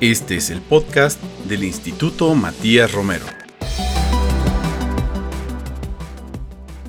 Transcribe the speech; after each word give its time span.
Este 0.00 0.36
es 0.36 0.50
el 0.50 0.62
podcast 0.62 1.20
del 1.48 1.64
Instituto 1.64 2.32
Matías 2.32 2.92
Romero. 2.92 3.24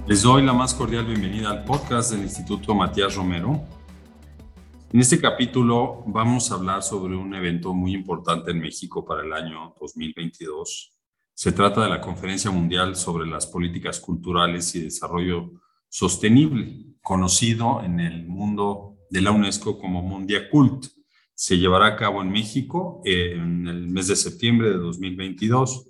Les 0.08 0.22
doy 0.22 0.46
la 0.46 0.54
más 0.54 0.76
cordial 0.76 1.08
bienvenida 1.08 1.50
al 1.50 1.64
podcast 1.64 2.12
del 2.12 2.22
Instituto 2.22 2.76
Matías 2.76 3.16
Romero. 3.16 3.64
En 4.94 5.00
este 5.00 5.20
capítulo 5.20 6.04
vamos 6.06 6.52
a 6.52 6.54
hablar 6.54 6.84
sobre 6.84 7.16
un 7.16 7.34
evento 7.34 7.74
muy 7.74 7.96
importante 7.96 8.52
en 8.52 8.60
México 8.60 9.04
para 9.04 9.24
el 9.24 9.34
año 9.34 9.74
2022. 9.82 10.92
Se 11.34 11.52
trata 11.52 11.82
de 11.82 11.90
la 11.90 12.02
Conferencia 12.02 12.52
Mundial 12.52 12.96
sobre 12.96 13.28
las 13.28 13.48
Políticas 13.48 14.00
Culturales 14.00 14.76
y 14.76 14.82
Desarrollo 14.82 15.54
Sostenible, 15.90 16.86
conocido 17.02 17.82
en 17.82 18.02
el 18.02 18.28
mundo 18.28 18.98
de 19.10 19.22
la 19.22 19.32
UNESCO 19.32 19.80
como 19.80 20.04
Mundiacult 20.04 20.99
se 21.40 21.58
llevará 21.58 21.86
a 21.88 21.96
cabo 21.96 22.22
en 22.22 22.30
México 22.32 23.02
en 23.06 23.66
el 23.66 23.88
mes 23.88 24.08
de 24.08 24.18
septiembre 24.18 24.72
de 24.72 24.76
2022 24.76 25.90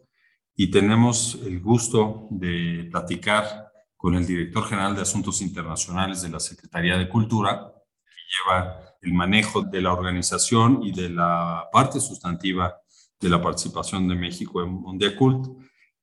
y 0.56 0.70
tenemos 0.70 1.40
el 1.44 1.60
gusto 1.60 2.28
de 2.30 2.88
platicar 2.92 3.72
con 3.98 4.14
el 4.14 4.28
director 4.28 4.66
general 4.66 4.96
de 4.96 5.02
Asuntos 5.02 5.42
Internacionales 5.42 6.22
de 6.22 6.30
la 6.30 6.40
Secretaría 6.40 7.00
de 7.00 7.10
Cultura, 7.10 7.74
que 8.06 8.22
lleva 8.30 8.80
el 9.02 9.12
manejo 9.16 9.64
de 9.64 9.82
la 9.82 9.92
organización 9.92 10.84
y 10.84 10.92
de 10.92 11.10
la 11.10 11.68
parte 11.74 12.00
sustantiva 12.00 12.78
de 13.20 13.30
la 13.30 13.42
participación 13.42 14.08
de 14.08 14.14
México 14.14 14.62
en 14.62 14.70
Mundiacult, 14.70 15.48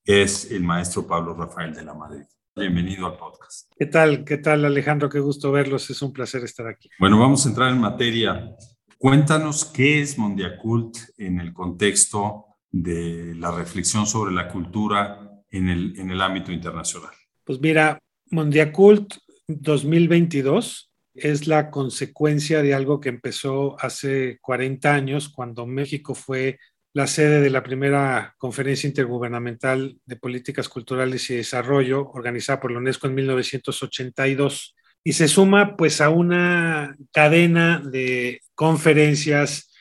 es 0.05 0.51
el 0.51 0.65
maestro 0.65 1.07
Pablo 1.07 1.35
Rafael 1.35 1.73
de 1.73 1.85
la 1.85 1.95
Madrid. 1.95 2.25
Bienvenido 2.57 3.07
al 3.07 3.17
podcast. 3.17 3.71
¿Qué 3.79 3.87
tal? 3.87 4.25
¿Qué 4.25 4.39
tal, 4.39 4.65
Alejandro? 4.65 5.09
Qué 5.09 5.21
gusto 5.21 5.53
verlos. 5.53 5.89
Es 5.89 6.03
un 6.03 6.13
placer 6.13 6.43
estar 6.43 6.67
aquí. 6.67 6.89
Bueno, 6.99 7.21
vamos 7.21 7.47
a 7.47 7.51
entrar 7.51 7.71
en 7.71 7.79
materia. 7.79 8.57
Cuéntanos 8.99 9.65
qué 9.67 10.01
es 10.01 10.17
Mondiacult 10.19 10.97
en 11.19 11.41
el 11.41 11.53
contexto 11.53 12.47
de 12.71 13.35
la 13.35 13.51
reflexión 13.51 14.07
sobre 14.07 14.35
la 14.35 14.49
cultura 14.49 15.31
en 15.51 15.69
el, 15.69 15.99
en 15.99 16.11
el 16.11 16.21
ámbito 16.21 16.53
internacional. 16.53 17.13
Pues 17.45 17.61
mira, 17.61 17.99
Mondiacult 18.31 19.15
2022 19.49 20.91
es 21.15 21.47
la 21.47 21.71
consecuencia 21.71 22.63
de 22.63 22.75
algo 22.75 23.01
que 23.01 23.09
empezó 23.09 23.77
hace 23.81 24.39
40 24.41 24.93
años, 24.93 25.29
cuando 25.29 25.67
México 25.67 26.15
fue 26.15 26.59
la 26.93 27.07
sede 27.07 27.41
de 27.41 27.51
la 27.51 27.63
primera 27.63 28.35
conferencia 28.39 28.89
intergubernamental 28.89 29.99
de 30.05 30.17
políticas 30.17 30.69
culturales 30.69 31.29
y 31.31 31.37
desarrollo 31.37 32.09
organizada 32.11 32.61
por 32.61 32.73
la 32.73 32.79
UNESCO 32.79 33.07
en 33.07 33.15
1982 33.15 34.76
y 35.07 35.13
se 35.13 35.29
suma 35.29 35.77
pues 35.77 36.01
a 36.01 36.11
una 36.11 36.97
cadena 37.13 37.79
de 37.79 38.41
conferencias, 38.57 39.73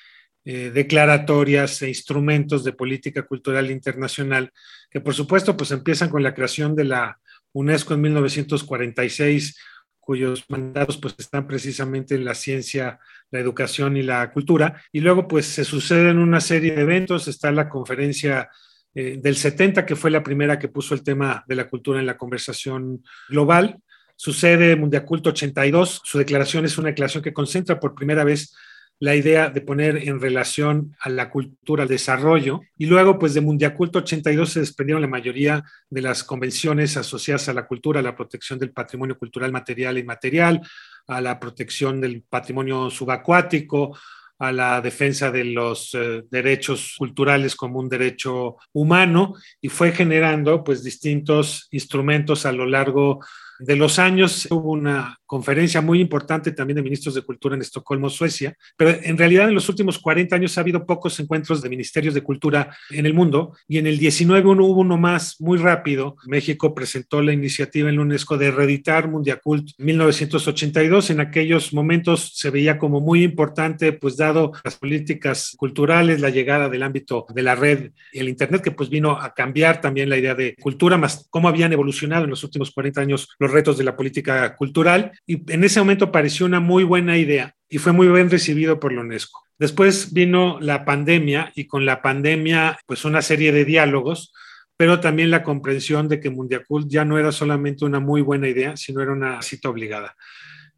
eh, 0.44 0.70
declaratorias 0.72 1.82
e 1.82 1.88
instrumentos 1.88 2.64
de 2.64 2.74
política 2.74 3.24
cultural 3.24 3.72
internacional 3.72 4.52
que 4.92 5.02
por 5.02 5.16
supuesto 5.16 5.58
pues 5.58 5.72
empiezan 5.72 6.12
con 6.12 6.22
la 6.22 6.36
creación 6.36 6.76
de 6.76 6.84
la 6.84 7.18
UNESCO 7.54 7.96
en 7.96 8.02
1946 8.02 9.58
cuyos 10.00 10.46
mandatos 10.48 11.00
pues 11.00 11.16
están 11.18 11.48
precisamente 11.48 12.14
en 12.14 12.24
la 12.24 12.36
ciencia, 12.36 13.00
la 13.32 13.40
educación 13.40 13.98
y 13.98 14.04
la 14.04 14.32
cultura. 14.32 14.80
Y 14.92 15.00
luego 15.00 15.28
pues 15.28 15.48
se 15.48 15.66
suceden 15.66 16.20
una 16.20 16.40
serie 16.40 16.76
de 16.76 16.84
eventos, 16.84 17.28
está 17.28 17.52
la 17.52 17.68
conferencia 17.68 18.48
eh, 18.94 19.18
del 19.20 19.38
70 19.38 19.88
que 19.88 19.96
fue 19.96 20.12
la 20.12 20.22
primera 20.22 20.60
que 20.60 20.68
puso 20.68 20.94
el 20.94 21.04
tema 21.04 21.44
de 21.48 21.56
la 21.56 21.68
cultura 21.68 22.00
en 22.00 22.06
la 22.06 22.16
conversación 22.16 23.04
global 23.28 23.80
Sucede 24.16 24.76
Mundiaculto 24.76 25.30
82, 25.30 26.02
su 26.04 26.18
declaración 26.18 26.66
es 26.66 26.78
una 26.78 26.90
declaración 26.90 27.24
que 27.24 27.34
concentra 27.34 27.80
por 27.80 27.96
primera 27.96 28.24
vez 28.24 28.56
la 29.00 29.16
idea 29.16 29.50
de 29.50 29.62
poner 29.62 30.08
en 30.08 30.22
relación 30.22 30.96
a 31.02 31.10
la 31.10 31.30
cultura, 31.30 31.84
al 31.84 31.90
desarrollo, 31.90 32.62
y 32.78 32.86
luego 32.86 33.20
pues 33.20 33.34
de 33.34 33.42
Mundiaculto 33.42 34.00
82 34.00 34.54
se 34.54 34.60
desprendieron 34.62 35.02
la 35.02 35.10
mayoría 35.10 35.64
de 35.90 36.02
las 36.02 36.24
convenciones 36.24 36.96
asociadas 36.96 37.50
a 37.50 37.54
la 37.54 37.68
cultura, 37.68 38.00
a 38.00 38.04
la 38.04 38.16
protección 38.16 38.58
del 38.58 38.72
patrimonio 38.72 39.18
cultural 39.18 39.52
material 39.52 39.98
e 39.98 40.02
inmaterial, 40.02 40.62
a 41.08 41.20
la 41.20 41.40
protección 41.40 42.00
del 42.00 42.24
patrimonio 42.24 42.90
subacuático, 42.90 43.98
a 44.40 44.52
la 44.52 44.82
defensa 44.82 45.32
de 45.32 45.46
los 45.46 45.94
eh, 45.94 46.24
derechos 46.30 46.96
culturales 46.98 47.56
como 47.56 47.80
un 47.80 47.90
derecho 47.90 48.58
humano. 48.74 49.34
Y 49.62 49.70
fue 49.70 49.92
generando 49.92 50.64
pues 50.64 50.84
distintos 50.84 51.68
instrumentos 51.72 52.46
a 52.46 52.52
lo 52.52 52.66
largo 52.66 53.20
de 53.20 53.26
los 53.60 54.00
años 54.00 54.48
hubo 54.52 54.72
una 54.72 55.18
conferencia 55.26 55.82
muy 55.82 56.00
importante 56.00 56.52
también 56.52 56.76
de 56.76 56.84
ministros 56.84 57.16
de 57.16 57.22
cultura 57.22 57.56
en 57.56 57.62
Estocolmo, 57.62 58.10
Suecia, 58.10 58.56
pero 58.78 58.92
en 59.02 59.18
realidad 59.18 59.48
en 59.48 59.56
los 59.56 59.70
últimos 59.70 60.00
40 60.00 60.36
años 60.36 60.58
ha 60.58 60.62
habido 60.62 60.86
pocos 60.86 61.20
encuentros 61.20 61.62
de 61.62 61.70
ministerios 61.70 62.14
de 62.14 62.22
cultura 62.22 62.76
en 62.90 63.06
el 63.06 63.14
mundo 63.14 63.56
y 63.68 63.78
en 63.78 63.88
el 63.88 63.98
19 63.98 64.48
uno, 64.48 64.66
hubo 64.66 64.82
uno 64.82 64.98
más 64.98 65.40
muy 65.40 65.58
rápido. 65.58 66.16
México 66.26 66.76
presentó 66.76 67.22
la 67.22 67.34
iniciativa 67.34 67.90
en 67.90 67.96
la 67.96 68.02
UNESCO 68.02 68.38
de 68.38 68.52
reeditar 68.52 69.10
Mundiacult 69.10 69.72
1982. 69.78 71.10
En 71.10 71.20
aquellos 71.20 71.74
momentos 71.74 72.34
se 72.36 72.50
veía 72.50 72.78
como 72.78 73.02
muy 73.02 73.24
importante, 73.24 73.94
pues 73.94 74.18
dado 74.18 74.52
las 74.64 74.76
políticas 74.76 75.56
culturales, 75.58 76.22
la 76.22 76.30
llegada 76.30 76.70
del 76.70 76.84
ámbito 76.84 77.26
de 77.34 77.42
la 77.42 77.56
red 77.56 77.92
y 78.14 78.20
el 78.20 78.30
Internet, 78.30 78.62
que 78.62 78.72
pues 78.72 78.90
vino 78.90 79.20
a 79.20 79.34
cambiar 79.34 79.82
también 79.82 80.10
la 80.10 80.18
idea 80.18 80.36
de 80.36 80.56
cultura, 80.56 80.98
más 80.98 81.28
cómo 81.30 81.48
habían 81.48 81.74
evolucionado 81.74 82.26
en 82.26 82.30
los 82.30 82.44
últimos 82.44 82.72
40 82.72 83.02
años 83.02 83.30
los 83.46 83.54
retos 83.54 83.78
de 83.78 83.84
la 83.84 83.96
política 83.96 84.56
cultural 84.56 85.12
y 85.26 85.52
en 85.52 85.64
ese 85.64 85.80
momento 85.80 86.12
pareció 86.12 86.46
una 86.46 86.60
muy 86.60 86.84
buena 86.84 87.18
idea 87.18 87.56
y 87.70 87.78
fue 87.78 87.92
muy 87.92 88.08
bien 88.08 88.30
recibido 88.30 88.80
por 88.80 88.92
la 88.92 89.02
UNESCO. 89.02 89.42
Después 89.58 90.14
vino 90.14 90.58
la 90.60 90.84
pandemia 90.84 91.52
y 91.56 91.66
con 91.68 91.86
la 91.86 92.02
pandemia 92.02 92.78
pues 92.86 93.06
una 93.06 93.22
serie 93.22 93.52
de 93.52 93.64
diálogos, 93.64 94.34
pero 94.78 95.00
también 95.00 95.32
la 95.32 95.44
comprensión 95.44 96.10
de 96.10 96.20
que 96.20 96.30
Mundiacult 96.30 96.90
ya 96.90 97.06
no 97.06 97.18
era 97.18 97.32
solamente 97.32 97.86
una 97.86 98.00
muy 98.00 98.22
buena 98.22 98.50
idea, 98.50 98.76
sino 98.76 99.02
era 99.02 99.14
una 99.14 99.42
cita 99.42 99.70
obligada. 99.70 100.16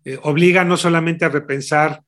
Eh, 0.05 0.19
obliga 0.21 0.63
no 0.63 0.77
solamente 0.77 1.25
a 1.25 1.29
repensar 1.29 2.01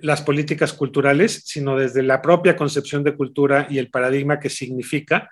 las 0.00 0.22
políticas 0.22 0.72
culturales, 0.72 1.42
sino 1.44 1.76
desde 1.76 2.02
la 2.02 2.22
propia 2.22 2.56
concepción 2.56 3.04
de 3.04 3.14
cultura 3.14 3.66
y 3.68 3.78
el 3.78 3.90
paradigma 3.90 4.40
que 4.40 4.50
significa, 4.50 5.30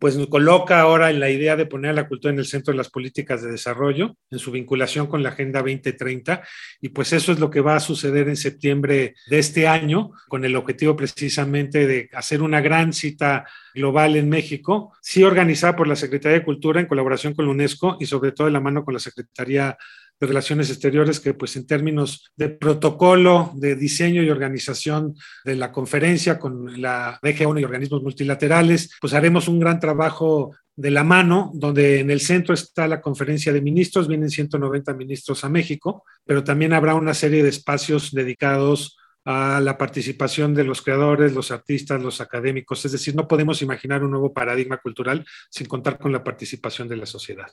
pues 0.00 0.16
nos 0.16 0.28
coloca 0.28 0.80
ahora 0.80 1.10
en 1.10 1.20
la 1.20 1.28
idea 1.28 1.56
de 1.56 1.66
poner 1.66 1.90
a 1.90 1.94
la 1.94 2.08
cultura 2.08 2.32
en 2.32 2.38
el 2.38 2.46
centro 2.46 2.72
de 2.72 2.78
las 2.78 2.88
políticas 2.88 3.42
de 3.42 3.52
desarrollo, 3.52 4.16
en 4.30 4.38
su 4.38 4.50
vinculación 4.50 5.06
con 5.06 5.22
la 5.22 5.28
Agenda 5.28 5.60
2030, 5.60 6.42
y 6.80 6.88
pues 6.88 7.12
eso 7.12 7.32
es 7.32 7.38
lo 7.38 7.50
que 7.50 7.60
va 7.60 7.76
a 7.76 7.80
suceder 7.80 8.26
en 8.28 8.36
septiembre 8.36 9.14
de 9.28 9.38
este 9.38 9.68
año, 9.68 10.12
con 10.28 10.46
el 10.46 10.56
objetivo 10.56 10.96
precisamente 10.96 11.86
de 11.86 12.08
hacer 12.14 12.40
una 12.40 12.62
gran 12.62 12.94
cita 12.94 13.44
global 13.74 14.16
en 14.16 14.30
México, 14.30 14.94
sí 15.02 15.22
organizada 15.22 15.76
por 15.76 15.86
la 15.86 15.96
Secretaría 15.96 16.38
de 16.38 16.44
Cultura 16.44 16.80
en 16.80 16.86
colaboración 16.86 17.34
con 17.34 17.44
la 17.44 17.50
UNESCO 17.50 17.98
y 18.00 18.06
sobre 18.06 18.32
todo 18.32 18.46
de 18.46 18.54
la 18.54 18.60
mano 18.60 18.86
con 18.86 18.94
la 18.94 19.00
Secretaría 19.00 19.76
de 20.20 20.26
Relaciones 20.26 20.68
Exteriores, 20.68 21.18
que 21.18 21.34
pues 21.34 21.56
en 21.56 21.66
términos 21.66 22.30
de 22.36 22.50
protocolo, 22.50 23.52
de 23.54 23.74
diseño 23.74 24.22
y 24.22 24.30
organización 24.30 25.14
de 25.44 25.56
la 25.56 25.72
conferencia 25.72 26.38
con 26.38 26.80
la 26.80 27.18
DG1 27.22 27.60
y 27.60 27.64
organismos 27.64 28.02
multilaterales, 28.02 28.90
pues 29.00 29.14
haremos 29.14 29.48
un 29.48 29.58
gran 29.58 29.80
trabajo 29.80 30.54
de 30.76 30.90
la 30.90 31.04
mano, 31.04 31.50
donde 31.54 32.00
en 32.00 32.10
el 32.10 32.20
centro 32.20 32.54
está 32.54 32.86
la 32.86 33.00
conferencia 33.00 33.52
de 33.52 33.60
ministros, 33.60 34.08
vienen 34.08 34.30
190 34.30 34.94
ministros 34.94 35.44
a 35.44 35.48
México, 35.48 36.04
pero 36.24 36.44
también 36.44 36.72
habrá 36.72 36.94
una 36.94 37.14
serie 37.14 37.42
de 37.42 37.48
espacios 37.48 38.12
dedicados 38.12 38.96
a 39.24 39.60
la 39.60 39.76
participación 39.76 40.54
de 40.54 40.64
los 40.64 40.82
creadores, 40.82 41.34
los 41.34 41.50
artistas, 41.50 42.02
los 42.02 42.20
académicos. 42.20 42.84
Es 42.84 42.92
decir, 42.92 43.14
no 43.14 43.28
podemos 43.28 43.60
imaginar 43.62 44.02
un 44.02 44.10
nuevo 44.10 44.32
paradigma 44.32 44.78
cultural 44.78 45.24
sin 45.50 45.66
contar 45.66 45.98
con 45.98 46.12
la 46.12 46.24
participación 46.24 46.88
de 46.88 46.96
la 46.96 47.06
sociedad. 47.06 47.50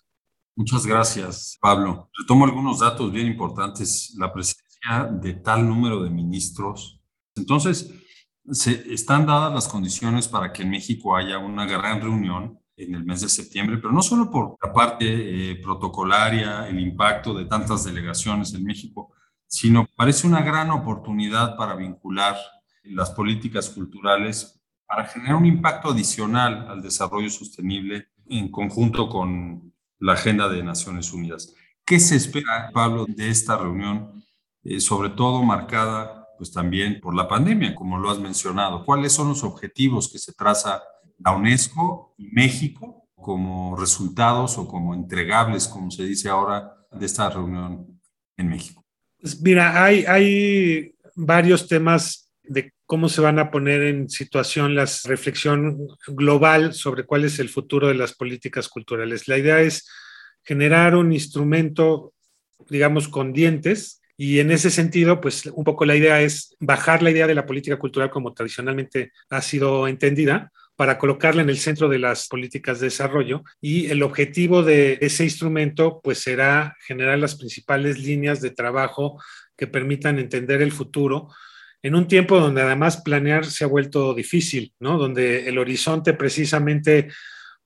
Muchas 0.57 0.87
gracias, 0.87 1.55
Pablo. 1.61 2.09
Retomo 2.17 2.43
algunos 2.43 2.79
datos 2.79 3.11
bien 3.11 3.27
importantes. 3.27 4.15
La 4.17 4.33
presencia 4.33 5.07
de 5.11 5.35
tal 5.35 5.69
número 5.69 6.01
de 6.01 6.09
ministros. 6.09 6.99
Entonces, 7.35 7.93
se, 8.49 8.91
están 8.91 9.27
dadas 9.27 9.53
las 9.53 9.67
condiciones 9.67 10.27
para 10.27 10.51
que 10.51 10.63
en 10.63 10.71
México 10.71 11.15
haya 11.15 11.37
una 11.37 11.67
gran 11.67 12.01
reunión 12.01 12.59
en 12.75 12.95
el 12.95 13.05
mes 13.05 13.21
de 13.21 13.29
septiembre, 13.29 13.77
pero 13.77 13.91
no 13.93 14.01
solo 14.01 14.31
por 14.31 14.57
la 14.59 14.73
parte 14.73 15.51
eh, 15.51 15.55
protocolaria, 15.57 16.67
el 16.67 16.79
impacto 16.79 17.35
de 17.35 17.45
tantas 17.45 17.83
delegaciones 17.83 18.51
en 18.55 18.63
México, 18.63 19.13
sino 19.45 19.85
parece 19.95 20.25
una 20.25 20.41
gran 20.41 20.71
oportunidad 20.71 21.55
para 21.55 21.75
vincular 21.75 22.35
las 22.81 23.11
políticas 23.11 23.69
culturales 23.69 24.59
para 24.87 25.05
generar 25.05 25.35
un 25.35 25.45
impacto 25.45 25.89
adicional 25.89 26.67
al 26.67 26.81
desarrollo 26.81 27.29
sostenible 27.29 28.07
en 28.25 28.49
conjunto 28.49 29.07
con 29.07 29.71
la 29.99 30.13
agenda 30.13 30.49
de 30.49 30.63
Naciones 30.63 31.11
Unidas. 31.11 31.53
¿Qué 31.85 31.99
se 31.99 32.15
espera, 32.15 32.69
Pablo, 32.73 33.05
de 33.07 33.29
esta 33.29 33.57
reunión, 33.57 34.23
eh, 34.63 34.79
sobre 34.79 35.09
todo 35.09 35.43
marcada 35.43 36.27
pues 36.37 36.51
también 36.51 36.99
por 37.01 37.15
la 37.15 37.27
pandemia, 37.27 37.73
como 37.73 37.97
lo 37.97 38.09
has 38.11 38.19
mencionado? 38.19 38.85
¿Cuáles 38.85 39.13
son 39.13 39.29
los 39.29 39.43
objetivos 39.43 40.11
que 40.11 40.19
se 40.19 40.33
traza 40.33 40.83
la 41.19 41.31
UNESCO 41.31 42.13
y 42.17 42.27
México 42.27 43.07
como 43.15 43.75
resultados 43.75 44.57
o 44.57 44.67
como 44.67 44.93
entregables, 44.93 45.67
como 45.67 45.89
se 45.89 46.03
dice 46.03 46.29
ahora, 46.29 46.75
de 46.91 47.05
esta 47.05 47.29
reunión 47.29 47.99
en 48.37 48.49
México? 48.49 48.85
Pues 49.19 49.41
mira, 49.41 49.83
hay, 49.83 50.05
hay 50.05 50.95
varios 51.15 51.67
temas 51.67 52.26
de 52.47 52.73
cómo 52.85 53.09
se 53.09 53.21
van 53.21 53.39
a 53.39 53.51
poner 53.51 53.83
en 53.83 54.09
situación 54.09 54.75
la 54.75 54.87
reflexión 55.05 55.87
global 56.07 56.73
sobre 56.73 57.05
cuál 57.05 57.25
es 57.25 57.39
el 57.39 57.49
futuro 57.49 57.87
de 57.87 57.95
las 57.95 58.13
políticas 58.13 58.69
culturales. 58.69 59.27
La 59.27 59.37
idea 59.37 59.61
es 59.61 59.89
generar 60.43 60.95
un 60.95 61.11
instrumento, 61.11 62.13
digamos, 62.69 63.07
con 63.07 63.33
dientes 63.33 64.01
y 64.15 64.39
en 64.39 64.51
ese 64.51 64.71
sentido, 64.71 65.21
pues 65.21 65.45
un 65.45 65.63
poco 65.63 65.85
la 65.85 65.95
idea 65.95 66.21
es 66.21 66.55
bajar 66.59 67.03
la 67.03 67.11
idea 67.11 67.27
de 67.27 67.35
la 67.35 67.45
política 67.45 67.77
cultural 67.77 68.09
como 68.09 68.33
tradicionalmente 68.33 69.11
ha 69.29 69.41
sido 69.41 69.87
entendida 69.87 70.51
para 70.75 70.97
colocarla 70.97 71.41
en 71.41 71.49
el 71.49 71.57
centro 71.57 71.89
de 71.89 71.99
las 71.99 72.27
políticas 72.27 72.79
de 72.79 72.87
desarrollo 72.87 73.43
y 73.59 73.87
el 73.87 74.03
objetivo 74.03 74.63
de 74.63 74.97
ese 75.01 75.23
instrumento 75.23 75.99
pues 76.03 76.19
será 76.19 76.77
generar 76.85 77.19
las 77.19 77.35
principales 77.35 77.99
líneas 77.99 78.41
de 78.41 78.51
trabajo 78.51 79.21
que 79.55 79.67
permitan 79.67 80.19
entender 80.19 80.61
el 80.61 80.71
futuro 80.71 81.29
en 81.87 81.95
un 81.95 82.07
tiempo 82.07 82.39
donde 82.39 82.61
además 82.61 83.01
planear 83.01 83.45
se 83.45 83.63
ha 83.63 83.67
vuelto 83.67 84.13
difícil, 84.13 84.73
¿no? 84.79 84.97
Donde 84.97 85.47
el 85.47 85.57
horizonte 85.57 86.13
precisamente, 86.13 87.07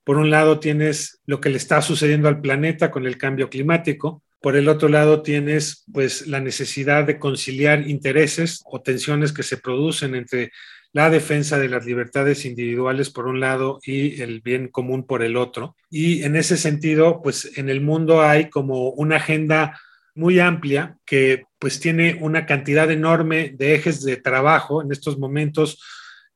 por 0.04 0.18
un 0.18 0.30
lado 0.30 0.60
tienes 0.60 1.22
lo 1.26 1.42
que 1.42 1.50
le 1.50 1.58
está 1.58 1.82
sucediendo 1.82 2.28
al 2.28 2.40
planeta 2.40 2.92
con 2.92 3.08
el 3.08 3.18
cambio 3.18 3.50
climático, 3.50 4.22
por 4.40 4.56
el 4.56 4.70
otro 4.70 4.90
lado 4.90 5.24
tienes 5.24 5.86
pues 5.92 6.28
la 6.28 6.40
necesidad 6.40 7.04
de 7.06 7.18
conciliar 7.18 7.88
intereses 7.88 8.62
o 8.66 8.82
tensiones 8.82 9.34
que 9.34 9.42
se 9.42 9.58
producen 9.58 10.14
entre 10.14 10.52
la 10.94 11.10
defensa 11.10 11.58
de 11.58 11.70
las 11.70 11.86
libertades 11.86 12.46
individuales 12.46 13.10
por 13.10 13.26
un 13.26 13.40
lado 13.40 13.80
y 13.84 14.22
el 14.22 14.42
bien 14.42 14.68
común 14.68 15.08
por 15.08 15.24
el 15.24 15.36
otro. 15.36 15.76
Y 15.90 16.24
en 16.24 16.36
ese 16.36 16.58
sentido, 16.58 17.22
pues 17.24 17.58
en 17.58 17.70
el 17.70 17.82
mundo 17.82 18.22
hay 18.22 18.52
como 18.52 18.90
una 18.90 19.16
agenda 19.16 19.80
muy 20.16 20.40
amplia 20.40 20.98
que 21.06 21.44
pues 21.60 21.80
tiene 21.80 22.18
una 22.22 22.46
cantidad 22.46 22.90
enorme 22.90 23.54
de 23.58 23.76
ejes 23.76 24.04
de 24.04 24.18
trabajo 24.18 24.82
en 24.82 24.92
estos 24.92 25.18
momentos 25.18 25.80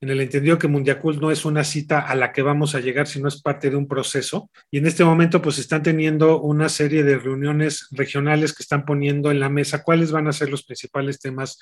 en 0.01 0.09
el 0.09 0.21
entendido 0.21 0.59
que 0.59 0.67
Mundiacult 0.67 1.19
no 1.19 1.31
es 1.31 1.45
una 1.45 1.63
cita 1.63 1.99
a 1.99 2.15
la 2.15 2.31
que 2.31 2.41
vamos 2.41 2.75
a 2.75 2.79
llegar, 2.79 3.07
sino 3.07 3.27
es 3.27 3.41
parte 3.41 3.69
de 3.69 3.75
un 3.75 3.87
proceso. 3.87 4.49
Y 4.69 4.77
en 4.77 4.85
este 4.85 5.03
momento, 5.03 5.41
pues 5.41 5.57
están 5.57 5.83
teniendo 5.83 6.41
una 6.41 6.69
serie 6.69 7.03
de 7.03 7.17
reuniones 7.17 7.87
regionales 7.91 8.53
que 8.53 8.61
están 8.61 8.85
poniendo 8.85 9.31
en 9.31 9.39
la 9.39 9.49
mesa 9.49 9.83
cuáles 9.83 10.11
van 10.11 10.27
a 10.27 10.33
ser 10.33 10.49
los 10.49 10.63
principales 10.63 11.19
temas 11.19 11.57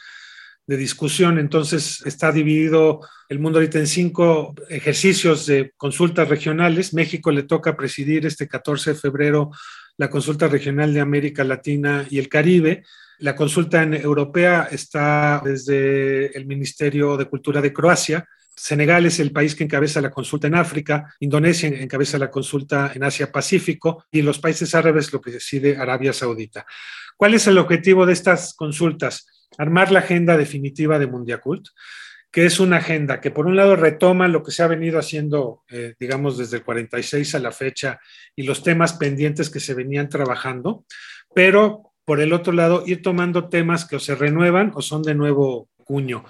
de 0.66 0.78
discusión. 0.78 1.40
Entonces 1.40 2.02
está 2.06 2.32
dividido 2.32 3.02
el 3.30 3.40
mundo 3.40 3.60
ahorita 3.60 3.80
en 3.80 3.88
cinco 3.88 4.54
ejercicios 4.70 5.46
de 5.46 5.74
consultas 5.78 6.30
regionales. 6.30 6.94
México 6.94 7.32
le 7.32 7.44
toca 7.44 7.76
presidir 7.76 8.26
este 8.26 8.48
14 8.48 8.92
de 8.94 9.00
febrero 9.00 9.52
la 9.98 10.10
consulta 10.10 10.48
regional 10.48 10.94
de 10.94 11.02
América 11.02 11.44
Latina 11.44 12.06
y 12.10 12.20
el 12.20 12.30
Caribe. 12.30 12.84
La 13.20 13.36
consulta 13.36 13.84
europea 13.84 14.68
está 14.72 15.42
desde 15.44 16.36
el 16.38 16.46
Ministerio 16.46 17.16
de 17.16 17.26
Cultura 17.26 17.62
de 17.62 17.72
Croacia. 17.72 18.28
Senegal 18.56 19.06
es 19.06 19.20
el 19.20 19.32
país 19.32 19.56
que 19.56 19.64
encabeza 19.64 20.02
la 20.02 20.12
consulta 20.12 20.48
en 20.48 20.56
África, 20.56 21.16
Indonesia 21.20 21.70
encabeza 21.70 22.20
la 22.20 22.30
consulta 22.30 22.92
en 22.94 23.04
Asia-Pacífico 23.04 24.06
y 24.12 24.22
los 24.22 24.38
países 24.40 24.76
árabes 24.76 25.12
lo 25.12 25.20
preside 25.20 25.76
Arabia 25.76 26.14
Saudita. 26.14 26.66
¿Cuál 27.18 27.34
es 27.34 27.48
el 27.48 27.58
objetivo 27.58 28.06
de 28.06 28.14
estas 28.14 28.54
consultas? 28.54 29.26
Armar 29.58 29.92
la 29.92 30.00
agenda 30.00 30.38
definitiva 30.38 31.00
de 31.00 31.08
Mundiacult, 31.08 31.68
que 32.32 32.46
es 32.46 32.60
una 32.60 32.78
agenda 32.78 33.22
que 33.22 33.30
por 33.30 33.46
un 33.46 33.56
lado 33.56 33.76
retoma 33.76 34.28
lo 34.28 34.42
que 34.42 34.52
se 34.52 34.64
ha 34.64 34.68
venido 34.68 34.98
haciendo, 34.98 35.62
eh, 35.70 35.94
digamos, 36.00 36.38
desde 36.38 36.58
el 36.58 36.64
46 36.64 37.36
a 37.36 37.40
la 37.40 37.52
fecha 37.52 38.00
y 38.36 38.44
los 38.44 38.64
temas 38.64 38.94
pendientes 38.94 39.52
que 39.52 39.60
se 39.60 39.76
venían 39.76 40.10
trabajando, 40.10 40.84
pero 41.36 41.94
por 42.06 42.20
el 42.22 42.34
otro 42.34 42.52
lado 42.52 42.84
ir 42.88 43.02
tomando 43.02 43.50
temas 43.50 43.86
que 43.86 43.98
o 43.98 44.00
se 44.00 44.16
renuevan 44.16 44.72
o 44.74 44.82
son 44.82 45.04
de 45.04 45.14
nuevo 45.14 45.70
cuño. 45.84 46.26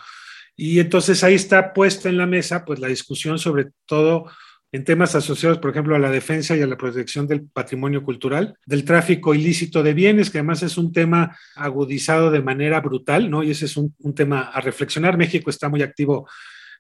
Y 0.56 0.80
entonces 0.80 1.24
ahí 1.24 1.36
está 1.36 1.74
puesta 1.74 2.10
en 2.10 2.18
la 2.18 2.28
mesa 2.28 2.66
pues 2.66 2.80
la 2.80 2.88
discusión 2.88 3.40
sobre 3.40 3.68
todo 3.86 4.30
en 4.74 4.84
temas 4.84 5.14
asociados, 5.14 5.60
por 5.60 5.70
ejemplo, 5.70 5.96
a 5.96 6.00
la 6.00 6.10
defensa 6.10 6.58
y 6.58 6.62
a 6.64 6.68
la 6.68 6.78
protección 6.78 7.28
del 7.28 7.44
patrimonio 7.44 8.04
cultural, 8.04 8.58
del 8.66 8.84
tráfico 8.84 9.36
ilícito 9.36 9.84
de 9.84 9.94
bienes, 9.94 10.32
que 10.32 10.40
además 10.40 10.64
es 10.64 10.80
un 10.80 10.92
tema 10.92 11.38
agudizado 11.56 12.32
de 12.32 12.42
manera 12.42 12.82
brutal, 12.82 13.30
¿no? 13.30 13.44
Y 13.44 13.52
ese 13.52 13.66
es 13.66 13.78
un, 13.78 13.94
tema 14.16 14.42
a 14.42 14.62
reflexionar. 14.62 15.16
México 15.16 15.52
está 15.52 15.70
muy 15.70 15.84
activo 15.84 16.28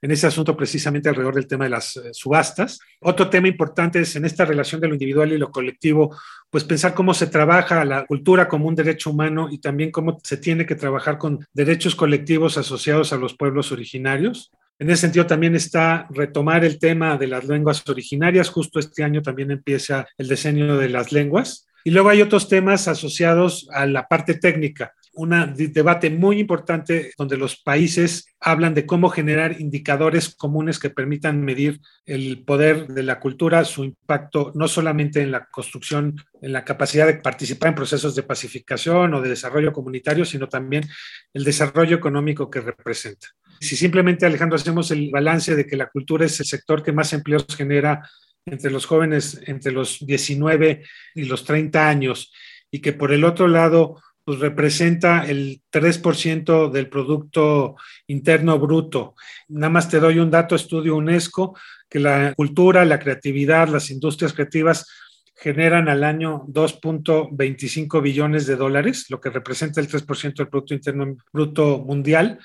en 0.01 0.09
ese 0.09 0.25
asunto 0.25 0.57
precisamente 0.57 1.07
alrededor 1.07 1.35
del 1.35 1.45
tema 1.45 1.65
de 1.65 1.69
las 1.69 1.95
eh, 1.97 2.09
subastas. 2.13 2.79
Otro 2.99 3.29
tema 3.29 3.47
importante 3.47 3.99
es 3.99 4.15
en 4.15 4.25
esta 4.25 4.43
relación 4.43 4.81
de 4.81 4.87
lo 4.87 4.95
individual 4.95 5.31
y 5.31 5.37
lo 5.37 5.51
colectivo, 5.51 6.17
pues 6.49 6.63
pensar 6.63 6.95
cómo 6.95 7.13
se 7.13 7.27
trabaja 7.27 7.85
la 7.85 8.07
cultura 8.07 8.47
como 8.47 8.67
un 8.67 8.73
derecho 8.73 9.11
humano 9.11 9.49
y 9.51 9.59
también 9.59 9.91
cómo 9.91 10.17
se 10.23 10.37
tiene 10.37 10.65
que 10.65 10.73
trabajar 10.73 11.19
con 11.19 11.45
derechos 11.53 11.95
colectivos 11.95 12.57
asociados 12.57 13.13
a 13.13 13.17
los 13.17 13.35
pueblos 13.35 13.71
originarios. 13.71 14.51
En 14.79 14.89
ese 14.89 15.01
sentido 15.01 15.25
también 15.25 15.55
está 15.55 16.07
retomar 16.09 16.65
el 16.65 16.79
tema 16.79 17.17
de 17.17 17.27
las 17.27 17.45
lenguas 17.45 17.87
originarias. 17.87 18.49
Justo 18.49 18.79
este 18.79 19.03
año 19.03 19.21
también 19.21 19.51
empieza 19.51 20.07
el 20.17 20.27
diseño 20.27 20.77
de 20.77 20.89
las 20.89 21.11
lenguas. 21.11 21.67
Y 21.83 21.91
luego 21.91 22.09
hay 22.09 22.21
otros 22.21 22.47
temas 22.47 22.87
asociados 22.87 23.67
a 23.71 23.85
la 23.85 24.07
parte 24.07 24.35
técnica. 24.35 24.93
Un 25.15 25.53
debate 25.55 26.09
muy 26.09 26.39
importante 26.39 27.11
donde 27.17 27.37
los 27.37 27.55
países 27.55 28.33
hablan 28.39 28.73
de 28.73 28.85
cómo 28.85 29.09
generar 29.09 29.61
indicadores 29.61 30.33
comunes 30.33 30.79
que 30.79 30.89
permitan 30.89 31.41
medir 31.41 31.79
el 32.05 32.43
poder 32.43 32.87
de 32.87 33.03
la 33.03 33.19
cultura, 33.19 33.63
su 33.63 33.83
impacto 33.83 34.51
no 34.55 34.67
solamente 34.67 35.21
en 35.21 35.31
la 35.31 35.45
construcción, 35.45 36.15
en 36.41 36.51
la 36.51 36.65
capacidad 36.65 37.05
de 37.05 37.15
participar 37.15 37.69
en 37.69 37.75
procesos 37.75 38.15
de 38.15 38.23
pacificación 38.23 39.13
o 39.13 39.21
de 39.21 39.29
desarrollo 39.29 39.71
comunitario, 39.71 40.25
sino 40.25 40.49
también 40.49 40.83
el 41.33 41.43
desarrollo 41.43 41.95
económico 41.95 42.49
que 42.49 42.61
representa. 42.61 43.27
Si 43.59 43.75
simplemente, 43.75 44.25
Alejandro, 44.25 44.55
hacemos 44.55 44.89
el 44.91 45.11
balance 45.11 45.55
de 45.55 45.65
que 45.67 45.77
la 45.77 45.89
cultura 45.89 46.25
es 46.25 46.39
el 46.39 46.45
sector 46.47 46.81
que 46.81 46.91
más 46.91 47.13
empleos 47.13 47.45
genera 47.55 48.01
entre 48.45 48.71
los 48.71 48.85
jóvenes 48.85 49.41
entre 49.45 49.71
los 49.71 50.05
19 50.05 50.83
y 51.15 51.25
los 51.25 51.45
30 51.45 51.87
años 51.87 52.33
y 52.69 52.79
que 52.79 52.93
por 52.93 53.11
el 53.11 53.23
otro 53.23 53.47
lado 53.47 54.01
pues 54.23 54.39
representa 54.39 55.25
el 55.25 55.61
3% 55.71 56.71
del 56.71 56.89
Producto 56.89 57.75
Interno 58.07 58.57
Bruto. 58.59 59.15
Nada 59.49 59.69
más 59.69 59.89
te 59.89 59.99
doy 59.99 60.19
un 60.19 60.31
dato, 60.31 60.55
estudio 60.55 60.95
UNESCO, 60.95 61.57
que 61.89 61.99
la 61.99 62.33
cultura, 62.35 62.85
la 62.85 62.99
creatividad, 62.99 63.67
las 63.67 63.89
industrias 63.91 64.33
creativas 64.33 64.87
generan 65.35 65.89
al 65.89 66.03
año 66.03 66.45
2.25 66.47 68.01
billones 68.01 68.47
de 68.47 68.55
dólares, 68.55 69.07
lo 69.09 69.19
que 69.19 69.29
representa 69.29 69.81
el 69.81 69.89
3% 69.89 70.35
del 70.35 70.47
Producto 70.47 70.73
Interno 70.73 71.17
Bruto 71.31 71.79
Mundial 71.79 72.39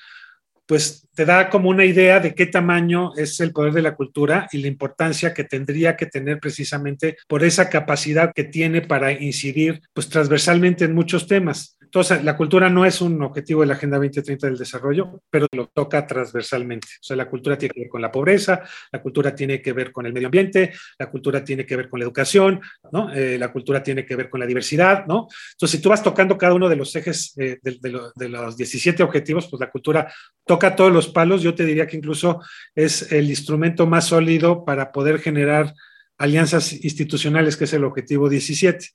pues 0.69 1.07
te 1.15 1.25
da 1.25 1.49
como 1.49 1.67
una 1.67 1.83
idea 1.83 2.19
de 2.19 2.35
qué 2.35 2.45
tamaño 2.45 3.15
es 3.15 3.39
el 3.39 3.51
poder 3.51 3.73
de 3.73 3.81
la 3.81 3.95
cultura 3.95 4.47
y 4.51 4.59
la 4.59 4.67
importancia 4.67 5.33
que 5.33 5.43
tendría 5.43 5.97
que 5.97 6.05
tener 6.05 6.39
precisamente 6.39 7.17
por 7.27 7.43
esa 7.43 7.71
capacidad 7.71 8.31
que 8.35 8.43
tiene 8.43 8.81
para 8.83 9.11
incidir 9.11 9.81
pues 9.95 10.09
transversalmente 10.09 10.85
en 10.85 10.93
muchos 10.93 11.25
temas. 11.25 11.78
Entonces, 11.89 12.23
la 12.23 12.37
cultura 12.37 12.69
no 12.69 12.85
es 12.85 13.01
un 13.01 13.19
objetivo 13.23 13.61
de 13.61 13.67
la 13.67 13.73
Agenda 13.73 13.97
2030 13.97 14.45
del 14.45 14.59
desarrollo, 14.59 15.23
pero 15.27 15.47
lo 15.51 15.69
toca 15.69 16.05
transversalmente. 16.05 16.87
O 16.87 17.03
sea, 17.03 17.15
la 17.17 17.27
cultura 17.27 17.57
tiene 17.57 17.73
que 17.73 17.79
ver 17.79 17.89
con 17.89 17.99
la 17.99 18.11
pobreza, 18.11 18.61
la 18.91 19.01
cultura 19.01 19.33
tiene 19.33 19.59
que 19.59 19.73
ver 19.73 19.91
con 19.91 20.05
el 20.05 20.13
medio 20.13 20.27
ambiente, 20.27 20.71
la 20.99 21.09
cultura 21.09 21.43
tiene 21.43 21.65
que 21.65 21.75
ver 21.75 21.89
con 21.89 21.99
la 21.99 22.03
educación, 22.03 22.61
¿no? 22.91 23.11
Eh, 23.11 23.39
la 23.39 23.51
cultura 23.51 23.81
tiene 23.81 24.05
que 24.05 24.15
ver 24.15 24.29
con 24.29 24.39
la 24.39 24.45
diversidad, 24.45 25.07
¿no? 25.07 25.27
Entonces, 25.53 25.77
si 25.77 25.81
tú 25.81 25.89
vas 25.89 26.03
tocando 26.03 26.37
cada 26.37 26.53
uno 26.53 26.69
de 26.69 26.75
los 26.75 26.95
ejes 26.95 27.33
eh, 27.39 27.57
de, 27.63 27.79
de, 28.15 28.29
los 28.29 28.55
17 28.55 29.01
objetivos, 29.01 29.47
pues 29.47 29.59
la 29.59 29.71
cultura 29.71 30.13
toca 30.45 30.75
todos 30.75 30.91
los 30.91 31.07
palos. 31.07 31.41
Yo 31.41 31.55
te 31.55 31.65
diría 31.65 31.87
que 31.87 31.97
incluso 31.97 32.39
es 32.75 33.11
el 33.11 33.31
instrumento 33.31 33.87
más 33.87 34.05
sólido 34.05 34.63
para 34.63 34.91
poder 34.91 35.17
generar 35.17 35.73
alianzas 36.19 36.71
institucionales, 36.71 37.57
que 37.57 37.63
es 37.63 37.73
el 37.73 37.83
objetivo 37.83 38.29
17. 38.29 38.89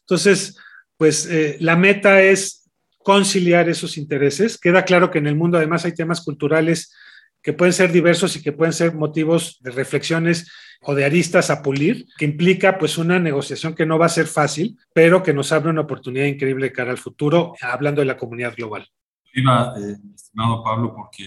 Entonces, 0.00 0.56
pues 1.00 1.24
eh, 1.24 1.56
la 1.60 1.76
meta 1.76 2.20
es 2.20 2.70
conciliar 3.02 3.70
esos 3.70 3.96
intereses. 3.96 4.58
Queda 4.58 4.84
claro 4.84 5.10
que 5.10 5.16
en 5.16 5.28
el 5.28 5.34
mundo 5.34 5.56
además 5.56 5.86
hay 5.86 5.94
temas 5.94 6.20
culturales 6.20 6.94
que 7.40 7.54
pueden 7.54 7.72
ser 7.72 7.90
diversos 7.90 8.36
y 8.36 8.42
que 8.42 8.52
pueden 8.52 8.74
ser 8.74 8.94
motivos 8.94 9.56
de 9.62 9.70
reflexiones 9.70 10.52
o 10.82 10.94
de 10.94 11.06
aristas 11.06 11.48
a 11.48 11.62
pulir, 11.62 12.04
que 12.18 12.26
implica 12.26 12.76
pues 12.76 12.98
una 12.98 13.18
negociación 13.18 13.74
que 13.74 13.86
no 13.86 13.98
va 13.98 14.04
a 14.04 14.10
ser 14.10 14.26
fácil, 14.26 14.78
pero 14.92 15.22
que 15.22 15.32
nos 15.32 15.52
abre 15.52 15.70
una 15.70 15.80
oportunidad 15.80 16.26
increíble 16.26 16.66
de 16.66 16.72
cara 16.74 16.90
al 16.90 16.98
futuro, 16.98 17.54
hablando 17.62 18.02
de 18.02 18.06
la 18.06 18.18
comunidad 18.18 18.54
global. 18.54 18.86
Eh, 19.34 19.96
estimado 20.14 20.62
Pablo, 20.62 20.94
porque 20.94 21.24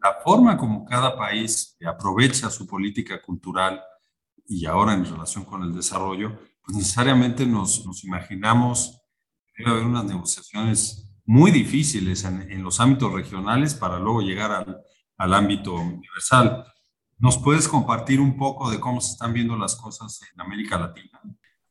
la 0.00 0.18
forma 0.22 0.56
como 0.56 0.84
cada 0.84 1.16
país 1.16 1.76
aprovecha 1.84 2.48
su 2.48 2.64
política 2.64 3.20
cultural 3.20 3.82
y 4.46 4.66
ahora 4.66 4.94
en 4.94 5.04
relación 5.04 5.44
con 5.44 5.64
el 5.64 5.74
desarrollo, 5.74 6.38
pues 6.64 6.76
necesariamente 6.76 7.44
nos 7.44 8.04
imaginamos 8.04 8.98
debe 9.60 9.70
haber 9.70 9.84
unas 9.84 10.04
negociaciones 10.04 11.10
muy 11.24 11.50
difíciles 11.50 12.24
en, 12.24 12.62
los 12.62 12.80
ámbitos 12.80 13.12
regionales 13.12 13.74
para 13.74 13.98
luego 13.98 14.20
llegar 14.20 14.50
al, 14.50 14.80
al, 15.16 15.34
ámbito 15.34 15.74
universal. 15.74 16.64
¿Nos 17.18 17.38
puedes 17.38 17.68
compartir 17.68 18.20
un 18.20 18.36
poco 18.36 18.70
de 18.70 18.80
cómo 18.80 19.00
se 19.00 19.12
están 19.12 19.32
viendo 19.32 19.56
las 19.56 19.76
cosas 19.76 20.20
en 20.34 20.40
América 20.40 20.78
Latina? 20.78 21.20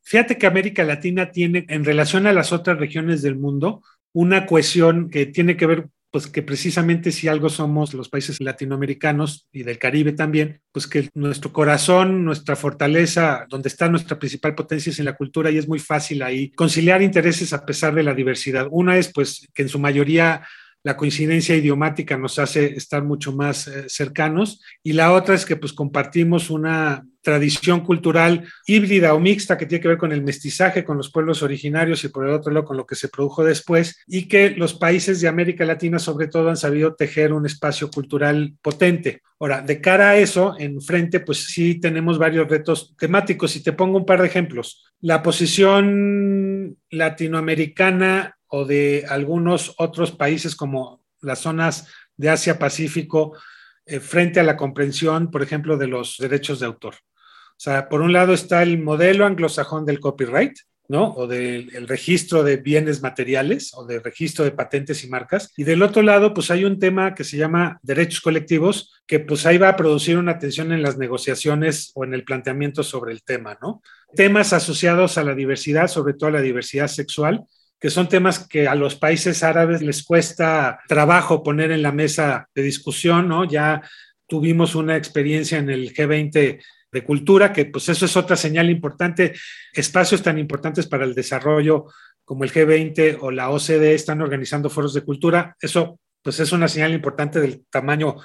Fíjate 0.01 0.37
que 0.37 0.47
América 0.47 0.83
Latina 0.83 1.31
tiene, 1.31 1.65
en 1.67 1.83
relación 1.83 2.25
a 2.25 2.33
las 2.33 2.51
otras 2.51 2.79
regiones 2.79 3.21
del 3.21 3.35
mundo, 3.35 3.83
una 4.13 4.45
cohesión 4.45 5.09
que 5.09 5.25
tiene 5.25 5.57
que 5.57 5.65
ver 5.65 5.89
pues 6.11 6.27
que 6.27 6.41
precisamente 6.41 7.11
si 7.11 7.27
algo 7.27 7.49
somos 7.49 7.93
los 7.93 8.09
países 8.09 8.37
latinoamericanos 8.39 9.47
y 9.51 9.63
del 9.63 9.77
Caribe 9.77 10.13
también, 10.13 10.61
pues 10.71 10.87
que 10.87 11.09
nuestro 11.13 11.53
corazón, 11.53 12.25
nuestra 12.25 12.55
fortaleza, 12.55 13.45
donde 13.49 13.69
está 13.69 13.89
nuestra 13.89 14.17
principal 14.17 14.55
potencia 14.55 14.89
es 14.89 14.99
en 14.99 15.05
la 15.05 15.15
cultura 15.15 15.51
y 15.51 15.57
es 15.57 15.67
muy 15.67 15.79
fácil 15.79 16.23
ahí 16.23 16.51
conciliar 16.51 17.01
intereses 17.01 17.53
a 17.53 17.65
pesar 17.65 17.93
de 17.93 18.03
la 18.03 18.13
diversidad. 18.13 18.67
Una 18.71 18.97
es 18.97 19.11
pues 19.13 19.47
que 19.53 19.63
en 19.63 19.69
su 19.69 19.79
mayoría 19.79 20.41
la 20.83 20.95
coincidencia 20.95 21.55
idiomática 21.55 22.17
nos 22.17 22.39
hace 22.39 22.75
estar 22.75 23.03
mucho 23.03 23.33
más 23.33 23.67
eh, 23.67 23.85
cercanos 23.87 24.61
y 24.81 24.93
la 24.93 25.11
otra 25.13 25.35
es 25.35 25.45
que 25.45 25.57
pues 25.57 25.73
compartimos 25.73 26.49
una 26.49 27.05
tradición 27.21 27.81
cultural 27.81 28.47
híbrida 28.65 29.13
o 29.13 29.19
mixta 29.19 29.57
que 29.57 29.65
tiene 29.65 29.81
que 29.81 29.89
ver 29.89 29.97
con 29.97 30.13
el 30.13 30.23
mestizaje, 30.23 30.85
con 30.85 30.97
los 30.97 31.11
pueblos 31.11 31.43
originarios 31.43 32.03
y 32.03 32.07
por 32.07 32.25
el 32.25 32.33
otro 32.33 32.51
lado 32.51 32.65
con 32.65 32.77
lo 32.77 32.85
que 32.85 32.95
se 32.95 33.09
produjo 33.09 33.43
después 33.43 34.01
y 34.07 34.27
que 34.27 34.51
los 34.51 34.73
países 34.73 35.19
de 35.19 35.27
América 35.27 35.65
Latina 35.65 35.99
sobre 35.99 36.27
todo 36.27 36.49
han 36.49 36.57
sabido 36.57 36.95
tejer 36.95 37.33
un 37.33 37.45
espacio 37.45 37.91
cultural 37.91 38.53
potente. 38.61 39.21
Ahora, 39.37 39.61
de 39.61 39.81
cara 39.81 40.11
a 40.11 40.17
eso, 40.17 40.55
enfrente 40.57 41.19
pues 41.19 41.45
sí 41.45 41.75
tenemos 41.75 42.17
varios 42.17 42.47
retos 42.47 42.95
temáticos 42.97 43.55
y 43.55 43.63
te 43.63 43.73
pongo 43.73 43.97
un 43.97 44.05
par 44.05 44.21
de 44.21 44.27
ejemplos. 44.27 44.85
La 45.01 45.21
posición 45.21 46.77
latinoamericana 46.89 48.38
o 48.49 48.65
de 48.65 49.05
algunos 49.07 49.73
otros 49.77 50.11
países 50.11 50.55
como 50.55 51.01
las 51.21 51.39
zonas 51.39 51.87
de 52.17 52.29
Asia-Pacífico 52.29 53.37
eh, 53.85 53.99
frente 53.99 54.39
a 54.39 54.43
la 54.43 54.57
comprensión, 54.57 55.31
por 55.31 55.41
ejemplo, 55.41 55.77
de 55.77 55.87
los 55.87 56.17
derechos 56.19 56.59
de 56.59 56.65
autor. 56.65 56.95
O 56.95 57.61
sea, 57.61 57.89
por 57.89 58.01
un 58.01 58.13
lado 58.13 58.33
está 58.33 58.63
el 58.63 58.81
modelo 58.81 59.25
anglosajón 59.25 59.85
del 59.85 59.99
copyright, 59.99 60.57
¿no? 60.89 61.13
O 61.13 61.27
del 61.27 61.87
registro 61.87 62.43
de 62.43 62.57
bienes 62.57 63.01
materiales 63.01 63.71
o 63.75 63.85
del 63.85 64.03
registro 64.03 64.43
de 64.43 64.51
patentes 64.51 65.03
y 65.03 65.09
marcas. 65.09 65.53
Y 65.55 65.63
del 65.63 65.83
otro 65.83 66.01
lado, 66.01 66.33
pues 66.33 66.49
hay 66.51 66.65
un 66.65 66.79
tema 66.79 67.13
que 67.13 67.23
se 67.23 67.37
llama 67.37 67.79
derechos 67.83 68.21
colectivos, 68.21 68.93
que 69.05 69.19
pues 69.19 69.45
ahí 69.45 69.59
va 69.59 69.69
a 69.69 69.75
producir 69.75 70.17
una 70.17 70.39
tensión 70.39 70.71
en 70.71 70.81
las 70.81 70.97
negociaciones 70.97 71.91
o 71.93 72.03
en 72.03 72.15
el 72.15 72.23
planteamiento 72.23 72.81
sobre 72.81 73.13
el 73.13 73.23
tema, 73.23 73.57
¿no? 73.61 73.83
Temas 74.15 74.51
asociados 74.51 75.17
a 75.19 75.23
la 75.23 75.35
diversidad, 75.35 75.87
sobre 75.87 76.15
todo 76.15 76.29
a 76.29 76.33
la 76.33 76.41
diversidad 76.41 76.87
sexual, 76.87 77.43
que 77.79 77.89
son 77.89 78.09
temas 78.09 78.47
que 78.47 78.67
a 78.67 78.75
los 78.75 78.95
países 78.95 79.41
árabes 79.41 79.81
les 79.81 80.03
cuesta 80.03 80.79
trabajo 80.87 81.43
poner 81.43 81.71
en 81.71 81.81
la 81.81 81.91
mesa 81.91 82.47
de 82.53 82.61
discusión, 82.61 83.27
¿no? 83.27 83.45
Ya 83.45 83.81
tuvimos 84.27 84.75
una 84.75 84.97
experiencia 84.97 85.57
en 85.57 85.69
el 85.69 85.93
G20 85.93 86.61
de 86.91 87.03
cultura, 87.03 87.53
que 87.53 87.65
pues 87.65 87.87
eso 87.89 88.05
es 88.05 88.17
otra 88.17 88.35
señal 88.35 88.69
importante. 88.69 89.33
Espacios 89.73 90.21
tan 90.21 90.37
importantes 90.37 90.87
para 90.87 91.05
el 91.05 91.15
desarrollo 91.15 91.85
como 92.25 92.43
el 92.43 92.51
G20 92.51 93.17
o 93.21 93.31
la 93.31 93.49
OCDE 93.49 93.95
están 93.95 94.21
organizando 94.21 94.69
foros 94.69 94.93
de 94.93 95.01
cultura. 95.01 95.55
Eso 95.61 95.99
pues 96.21 96.39
es 96.39 96.51
una 96.51 96.67
señal 96.67 96.93
importante 96.93 97.39
del 97.39 97.65
tamaño 97.69 98.17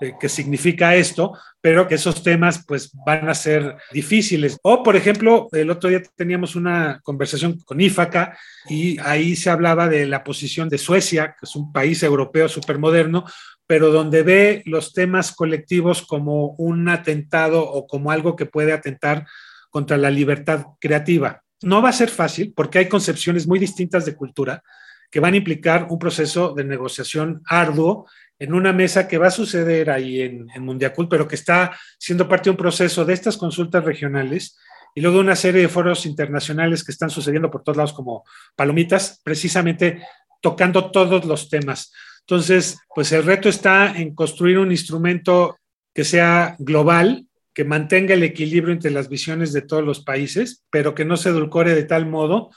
eh, 0.00 0.14
que 0.18 0.28
significa 0.28 0.94
esto, 0.94 1.36
pero 1.60 1.86
que 1.86 1.96
esos 1.96 2.22
temas 2.22 2.64
pues 2.66 2.90
van 3.06 3.28
a 3.28 3.34
ser 3.34 3.76
difíciles. 3.92 4.56
O, 4.62 4.82
por 4.82 4.96
ejemplo, 4.96 5.48
el 5.52 5.70
otro 5.70 5.90
día 5.90 6.02
teníamos 6.16 6.56
una 6.56 7.00
conversación 7.02 7.58
con 7.66 7.80
IFACA 7.80 8.38
y 8.68 8.98
ahí 9.00 9.36
se 9.36 9.50
hablaba 9.50 9.88
de 9.88 10.06
la 10.06 10.24
posición 10.24 10.70
de 10.70 10.78
Suecia, 10.78 11.36
que 11.38 11.44
es 11.44 11.54
un 11.54 11.70
país 11.70 12.02
europeo 12.02 12.48
supermoderno, 12.48 13.24
pero 13.66 13.90
donde 13.90 14.22
ve 14.22 14.62
los 14.64 14.92
temas 14.92 15.32
colectivos 15.32 16.02
como 16.02 16.54
un 16.58 16.88
atentado 16.88 17.62
o 17.62 17.86
como 17.86 18.10
algo 18.10 18.36
que 18.36 18.46
puede 18.46 18.72
atentar 18.72 19.26
contra 19.68 19.96
la 19.96 20.10
libertad 20.10 20.66
creativa. 20.80 21.42
No 21.62 21.82
va 21.82 21.90
a 21.90 21.92
ser 21.92 22.08
fácil 22.08 22.54
porque 22.56 22.78
hay 22.78 22.88
concepciones 22.88 23.46
muy 23.46 23.58
distintas 23.58 24.06
de 24.06 24.16
cultura 24.16 24.62
que 25.10 25.20
van 25.20 25.34
a 25.34 25.38
implicar 25.38 25.86
un 25.90 25.98
proceso 25.98 26.54
de 26.54 26.64
negociación 26.64 27.42
arduo 27.46 28.06
en 28.38 28.54
una 28.54 28.72
mesa 28.72 29.06
que 29.06 29.18
va 29.18 29.26
a 29.26 29.32
suceder 29.32 29.90
ahí 29.90 30.22
en, 30.22 30.48
en 30.54 30.64
Mundiacult, 30.64 31.10
pero 31.10 31.28
que 31.28 31.34
está 31.34 31.76
siendo 31.98 32.28
parte 32.28 32.44
de 32.44 32.52
un 32.52 32.56
proceso 32.56 33.04
de 33.04 33.12
estas 33.12 33.36
consultas 33.36 33.84
regionales 33.84 34.56
y 34.94 35.00
luego 35.00 35.20
una 35.20 35.36
serie 35.36 35.62
de 35.62 35.68
foros 35.68 36.06
internacionales 36.06 36.84
que 36.84 36.92
están 36.92 37.10
sucediendo 37.10 37.50
por 37.50 37.62
todos 37.62 37.76
lados 37.76 37.92
como 37.92 38.24
palomitas, 38.56 39.20
precisamente 39.22 40.02
tocando 40.40 40.90
todos 40.90 41.24
los 41.24 41.48
temas. 41.48 41.92
Entonces, 42.20 42.78
pues 42.94 43.12
el 43.12 43.24
reto 43.24 43.48
está 43.48 43.92
en 43.96 44.14
construir 44.14 44.58
un 44.58 44.70
instrumento 44.70 45.58
que 45.94 46.04
sea 46.04 46.56
global, 46.58 47.26
que 47.52 47.64
mantenga 47.64 48.14
el 48.14 48.22
equilibrio 48.22 48.72
entre 48.72 48.90
las 48.90 49.08
visiones 49.08 49.52
de 49.52 49.62
todos 49.62 49.84
los 49.84 50.00
países, 50.04 50.64
pero 50.70 50.94
que 50.94 51.04
no 51.04 51.16
se 51.16 51.30
edulcore 51.30 51.74
de 51.74 51.84
tal 51.84 52.06
modo 52.06 52.50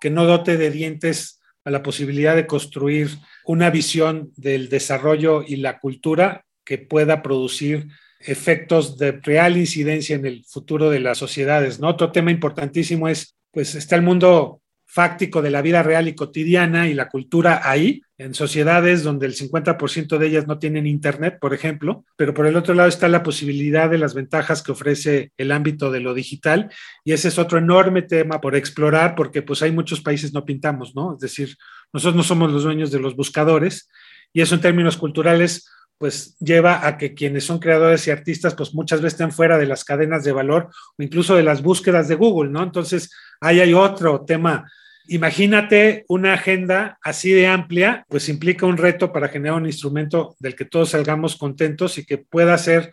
que 0.00 0.10
no 0.10 0.24
dote 0.24 0.56
de 0.56 0.70
dientes 0.70 1.35
a 1.66 1.70
la 1.70 1.82
posibilidad 1.82 2.36
de 2.36 2.46
construir 2.46 3.10
una 3.44 3.70
visión 3.70 4.30
del 4.36 4.68
desarrollo 4.68 5.42
y 5.42 5.56
la 5.56 5.80
cultura 5.80 6.44
que 6.64 6.78
pueda 6.78 7.22
producir 7.22 7.88
efectos 8.20 8.96
de 8.98 9.12
real 9.12 9.56
incidencia 9.56 10.14
en 10.14 10.26
el 10.26 10.44
futuro 10.44 10.90
de 10.90 11.00
las 11.00 11.18
sociedades. 11.18 11.80
¿no? 11.80 11.88
Otro 11.88 12.12
tema 12.12 12.30
importantísimo 12.30 13.08
es, 13.08 13.36
pues 13.50 13.74
está 13.74 13.96
el 13.96 14.02
mundo 14.02 14.62
fáctico 14.86 15.42
de 15.42 15.50
la 15.50 15.62
vida 15.62 15.82
real 15.82 16.08
y 16.08 16.14
cotidiana 16.14 16.88
y 16.88 16.94
la 16.94 17.08
cultura 17.08 17.60
ahí, 17.64 18.02
en 18.18 18.32
sociedades 18.32 19.02
donde 19.02 19.26
el 19.26 19.34
50% 19.34 20.16
de 20.16 20.26
ellas 20.26 20.46
no 20.46 20.58
tienen 20.58 20.86
Internet, 20.86 21.38
por 21.38 21.52
ejemplo, 21.52 22.04
pero 22.16 22.32
por 22.32 22.46
el 22.46 22.56
otro 22.56 22.72
lado 22.72 22.88
está 22.88 23.08
la 23.08 23.22
posibilidad 23.22 23.90
de 23.90 23.98
las 23.98 24.14
ventajas 24.14 24.62
que 24.62 24.72
ofrece 24.72 25.32
el 25.36 25.52
ámbito 25.52 25.90
de 25.90 26.00
lo 26.00 26.14
digital 26.14 26.70
y 27.04 27.12
ese 27.12 27.28
es 27.28 27.38
otro 27.38 27.58
enorme 27.58 28.02
tema 28.02 28.40
por 28.40 28.56
explorar 28.56 29.14
porque 29.16 29.42
pues 29.42 29.60
hay 29.60 29.72
muchos 29.72 30.00
países 30.00 30.32
no 30.32 30.46
pintamos, 30.46 30.94
¿no? 30.94 31.14
Es 31.14 31.20
decir, 31.20 31.56
nosotros 31.92 32.16
no 32.16 32.22
somos 32.22 32.50
los 32.52 32.62
dueños 32.62 32.90
de 32.90 33.00
los 33.00 33.16
buscadores 33.16 33.90
y 34.32 34.40
eso 34.40 34.54
en 34.54 34.60
términos 34.62 34.96
culturales 34.96 35.68
pues 35.98 36.36
lleva 36.38 36.86
a 36.86 36.98
que 36.98 37.14
quienes 37.14 37.44
son 37.44 37.58
creadores 37.58 38.06
y 38.06 38.10
artistas 38.10 38.54
pues 38.54 38.74
muchas 38.74 39.00
veces 39.00 39.14
estén 39.14 39.32
fuera 39.32 39.58
de 39.58 39.66
las 39.66 39.84
cadenas 39.84 40.24
de 40.24 40.32
valor 40.32 40.68
o 40.98 41.02
incluso 41.02 41.36
de 41.36 41.42
las 41.42 41.62
búsquedas 41.62 42.08
de 42.08 42.14
Google, 42.14 42.50
¿no? 42.50 42.62
Entonces, 42.62 43.10
ahí 43.40 43.60
hay 43.60 43.72
otro 43.72 44.24
tema. 44.24 44.70
Imagínate 45.08 46.04
una 46.08 46.34
agenda 46.34 46.98
así 47.02 47.30
de 47.30 47.46
amplia, 47.46 48.04
pues 48.08 48.28
implica 48.28 48.66
un 48.66 48.76
reto 48.76 49.12
para 49.12 49.28
generar 49.28 49.56
un 49.56 49.66
instrumento 49.66 50.36
del 50.38 50.54
que 50.54 50.64
todos 50.64 50.90
salgamos 50.90 51.36
contentos 51.36 51.96
y 51.98 52.04
que 52.04 52.18
pueda 52.18 52.58
ser, 52.58 52.92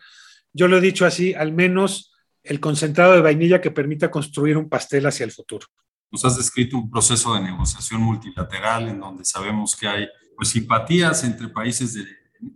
yo 0.54 0.68
lo 0.68 0.78
he 0.78 0.82
dicho 0.82 1.06
así, 1.06 1.34
al 1.34 1.52
menos 1.52 2.14
el 2.44 2.60
concentrado 2.60 3.14
de 3.14 3.22
vainilla 3.22 3.62
que 3.62 3.72
permita 3.72 4.12
construir 4.12 4.58
un 4.58 4.70
pastel 4.70 5.06
hacia 5.08 5.24
el 5.24 5.32
futuro. 5.32 5.68
Nos 6.12 6.24
has 6.26 6.38
descrito 6.38 6.78
un 6.78 6.92
proceso 6.92 7.34
de 7.34 7.42
negociación 7.42 8.02
multilateral 8.02 8.88
en 8.88 9.00
donde 9.00 9.26
sabemos 9.26 9.76
que 9.76 9.88
hay 9.88 10.08
pues, 10.36 10.50
simpatías 10.50 11.24
entre 11.24 11.48
países 11.48 11.96
de 11.96 12.06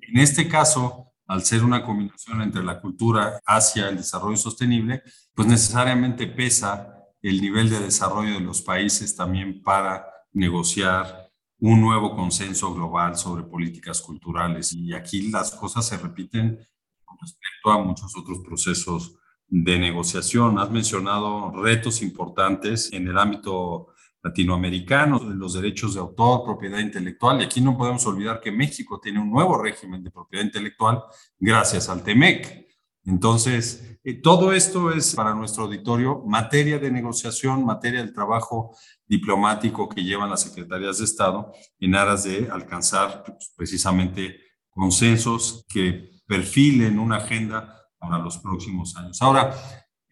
en 0.01 0.17
este 0.17 0.47
caso, 0.47 1.13
al 1.27 1.43
ser 1.43 1.63
una 1.63 1.83
combinación 1.83 2.41
entre 2.41 2.63
la 2.63 2.79
cultura 2.79 3.39
hacia 3.45 3.89
el 3.89 3.97
desarrollo 3.97 4.37
sostenible, 4.37 5.03
pues 5.33 5.47
necesariamente 5.47 6.27
pesa 6.27 6.93
el 7.21 7.41
nivel 7.41 7.69
de 7.69 7.79
desarrollo 7.79 8.33
de 8.33 8.39
los 8.39 8.61
países 8.61 9.15
también 9.15 9.61
para 9.61 10.05
negociar 10.31 11.27
un 11.59 11.81
nuevo 11.81 12.15
consenso 12.15 12.73
global 12.73 13.17
sobre 13.17 13.43
políticas 13.43 14.01
culturales. 14.01 14.73
Y 14.73 14.93
aquí 14.93 15.29
las 15.29 15.51
cosas 15.51 15.87
se 15.87 15.97
repiten 15.97 16.59
con 17.03 17.17
respecto 17.19 17.71
a 17.71 17.83
muchos 17.83 18.15
otros 18.15 18.39
procesos 18.45 19.15
de 19.47 19.79
negociación. 19.79 20.59
Has 20.59 20.69
mencionado 20.69 21.51
retos 21.51 22.01
importantes 22.01 22.91
en 22.93 23.07
el 23.07 23.17
ámbito 23.17 23.87
latinoamericanos, 24.27 25.23
los 25.23 25.53
derechos 25.53 25.93
de 25.93 26.01
autor, 26.01 26.43
propiedad 26.43 26.79
intelectual. 26.79 27.41
Y 27.41 27.45
aquí 27.45 27.61
no 27.61 27.77
podemos 27.77 28.05
olvidar 28.05 28.39
que 28.39 28.51
México 28.51 28.99
tiene 28.99 29.19
un 29.19 29.31
nuevo 29.31 29.61
régimen 29.61 30.03
de 30.03 30.11
propiedad 30.11 30.45
intelectual 30.45 31.03
gracias 31.39 31.89
al 31.89 32.03
TEMEC. 32.03 32.67
Entonces, 33.05 33.99
eh, 34.03 34.15
todo 34.15 34.51
esto 34.51 34.91
es 34.91 35.15
para 35.15 35.33
nuestro 35.33 35.63
auditorio 35.63 36.23
materia 36.25 36.77
de 36.77 36.91
negociación, 36.91 37.63
materia 37.63 38.01
del 38.01 38.13
trabajo 38.13 38.75
diplomático 39.05 39.87
que 39.87 40.03
llevan 40.03 40.29
las 40.29 40.41
secretarías 40.41 40.97
de 40.97 41.05
Estado 41.05 41.53
en 41.79 41.95
aras 41.95 42.25
de 42.25 42.49
alcanzar 42.51 43.23
pues, 43.25 43.53
precisamente 43.55 44.41
consensos 44.69 45.65
que 45.69 46.09
perfilen 46.27 46.99
una 46.99 47.17
agenda 47.17 47.81
para 47.97 48.17
los 48.17 48.39
próximos 48.39 48.97
años. 48.97 49.21
Ahora, 49.21 49.55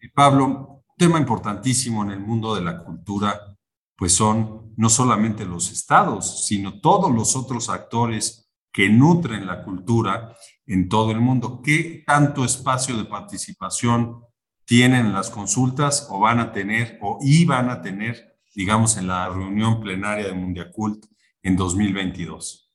eh, 0.00 0.08
Pablo, 0.14 0.84
tema 0.96 1.18
importantísimo 1.18 2.02
en 2.02 2.12
el 2.12 2.20
mundo 2.20 2.54
de 2.54 2.62
la 2.62 2.82
cultura 2.82 3.55
pues 3.96 4.12
son 4.12 4.72
no 4.76 4.88
solamente 4.88 5.44
los 5.44 5.72
estados, 5.72 6.46
sino 6.46 6.80
todos 6.80 7.12
los 7.12 7.34
otros 7.34 7.70
actores 7.70 8.50
que 8.72 8.90
nutren 8.90 9.46
la 9.46 9.64
cultura 9.64 10.36
en 10.66 10.88
todo 10.88 11.10
el 11.10 11.20
mundo. 11.20 11.62
¿Qué 11.64 12.04
tanto 12.06 12.44
espacio 12.44 12.96
de 12.96 13.06
participación 13.06 14.20
tienen 14.66 15.12
las 15.12 15.30
consultas 15.30 16.08
o 16.10 16.20
van 16.20 16.40
a 16.40 16.52
tener 16.52 16.98
o 17.00 17.18
iban 17.22 17.70
a 17.70 17.80
tener, 17.80 18.36
digamos, 18.54 18.98
en 18.98 19.06
la 19.06 19.28
reunión 19.28 19.80
plenaria 19.80 20.26
de 20.26 20.34
Mundiacult 20.34 21.06
en 21.42 21.56
2022? 21.56 22.70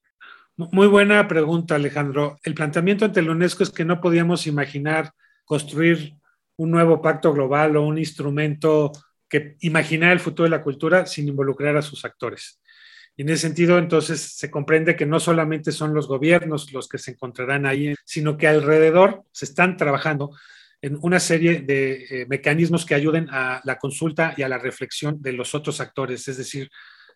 Muy 0.58 0.88
buena 0.88 1.28
pregunta, 1.28 1.76
Alejandro. 1.76 2.40
El 2.44 2.54
planteamiento 2.54 3.06
ante 3.06 3.22
la 3.22 3.32
UNESCO 3.32 3.64
es 3.64 3.70
que 3.70 3.86
no 3.86 4.02
podíamos 4.02 4.48
imaginar 4.48 5.14
construir 5.46 6.18
un 6.58 6.72
nuevo 6.72 7.02
pacto 7.02 7.34
global 7.34 7.76
o 7.78 7.86
un 7.86 7.98
instrumento 7.98 8.92
que 9.32 9.56
imaginar 9.62 10.12
el 10.12 10.20
futuro 10.20 10.44
de 10.44 10.58
la 10.58 10.62
cultura 10.62 11.06
sin 11.06 11.26
involucrar 11.30 11.78
a 11.78 11.82
sus 11.82 12.04
actores. 12.04 12.60
Y 13.16 13.22
en 13.22 13.30
ese 13.30 13.48
sentido, 13.48 13.78
entonces, 13.78 14.20
se 14.20 14.52
comprende 14.52 14.98
que 14.98 15.06
no 15.06 15.22
solamente 15.22 15.72
son 15.72 15.94
los 15.94 16.08
gobiernos 16.08 16.72
los 16.74 16.90
que 16.90 16.98
se 16.98 17.12
encontrarán 17.12 17.66
ahí, 17.66 17.96
sino 18.04 18.36
que 18.38 18.48
alrededor 18.48 19.24
se 19.32 19.46
están 19.46 19.78
trabajando 19.78 20.32
en 20.82 20.98
una 21.02 21.20
serie 21.20 21.62
de 21.62 22.04
eh, 22.10 22.26
mecanismos 22.28 22.86
que 22.86 22.96
ayuden 22.96 23.30
a 23.30 23.62
la 23.64 23.78
consulta 23.78 24.34
y 24.36 24.42
a 24.42 24.50
la 24.50 24.58
reflexión 24.58 25.22
de 25.22 25.32
los 25.32 25.56
otros 25.56 25.80
actores, 25.80 26.28
es 26.28 26.38
decir, 26.38 26.70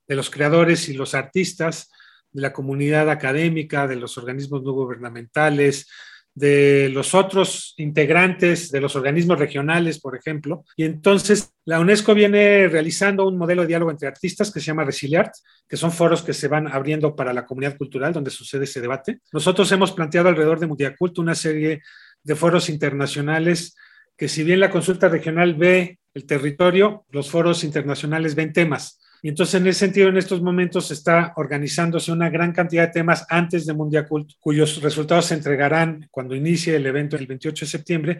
de 0.07 0.15
los 0.15 0.29
creadores 0.29 0.87
y 0.87 0.93
los 0.93 1.15
artistas, 1.15 1.89
de 2.31 2.41
la 2.41 2.53
comunidad 2.53 3.09
académica, 3.09 3.87
de 3.87 3.97
los 3.97 4.17
organismos 4.17 4.63
no 4.63 4.71
gubernamentales, 4.71 5.89
de 6.35 6.89
los 6.89 7.15
otros 7.15 7.73
integrantes 7.77 8.69
de 8.69 8.81
los 8.81 8.95
organismos 8.97 9.39
regionales, 9.39 9.99
por 9.99 10.17
ejemplo. 10.17 10.65
Y 10.75 10.83
entonces 10.83 11.53
la 11.63 11.79
UNESCO 11.79 12.13
viene 12.13 12.67
realizando 12.67 13.25
un 13.25 13.37
modelo 13.37 13.61
de 13.61 13.69
diálogo 13.69 13.89
entre 13.89 14.09
artistas 14.09 14.51
que 14.51 14.59
se 14.59 14.67
llama 14.67 14.83
Resiliart, 14.83 15.33
que 15.67 15.77
son 15.77 15.93
foros 15.93 16.21
que 16.21 16.33
se 16.33 16.49
van 16.49 16.67
abriendo 16.67 17.15
para 17.15 17.33
la 17.33 17.45
comunidad 17.45 17.77
cultural 17.77 18.11
donde 18.11 18.31
sucede 18.31 18.65
ese 18.65 18.81
debate. 18.81 19.19
Nosotros 19.31 19.71
hemos 19.71 19.93
planteado 19.93 20.27
alrededor 20.27 20.59
de 20.59 20.67
Mundiacult 20.67 21.17
una 21.19 21.35
serie 21.35 21.81
de 22.21 22.35
foros 22.35 22.69
internacionales 22.69 23.75
que 24.17 24.27
si 24.27 24.43
bien 24.43 24.59
la 24.59 24.71
consulta 24.71 25.07
regional 25.07 25.55
ve 25.55 25.99
el 26.13 26.25
territorio, 26.25 27.05
los 27.11 27.29
foros 27.29 27.63
internacionales 27.63 28.35
ven 28.35 28.53
temas. 28.53 28.99
Y 29.25 29.29
entonces, 29.29 29.55
en 29.59 29.65
ese 29.65 29.79
sentido, 29.79 30.09
en 30.09 30.17
estos 30.17 30.39
momentos 30.39 30.91
está 30.91 31.33
organizándose 31.37 32.11
una 32.11 32.29
gran 32.29 32.51
cantidad 32.51 32.85
de 32.85 32.93
temas 32.93 33.25
antes 33.27 33.65
de 33.65 33.73
Mundial 33.73 34.07
Cult, 34.07 34.33
cuyos 34.39 34.79
resultados 34.83 35.25
se 35.25 35.33
entregarán 35.33 36.07
cuando 36.11 36.35
inicie 36.35 36.75
el 36.75 36.85
evento 36.85 37.15
el 37.15 37.25
28 37.25 37.65
de 37.65 37.71
septiembre. 37.71 38.19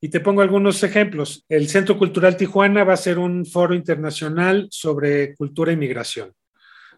Y 0.00 0.08
te 0.08 0.20
pongo 0.20 0.40
algunos 0.40 0.82
ejemplos. 0.82 1.44
El 1.50 1.68
Centro 1.68 1.98
Cultural 1.98 2.34
Tijuana 2.34 2.82
va 2.82 2.94
a 2.94 2.96
ser 2.96 3.18
un 3.18 3.44
foro 3.44 3.74
internacional 3.74 4.68
sobre 4.70 5.34
cultura 5.36 5.70
y 5.70 5.76
migración. 5.76 6.32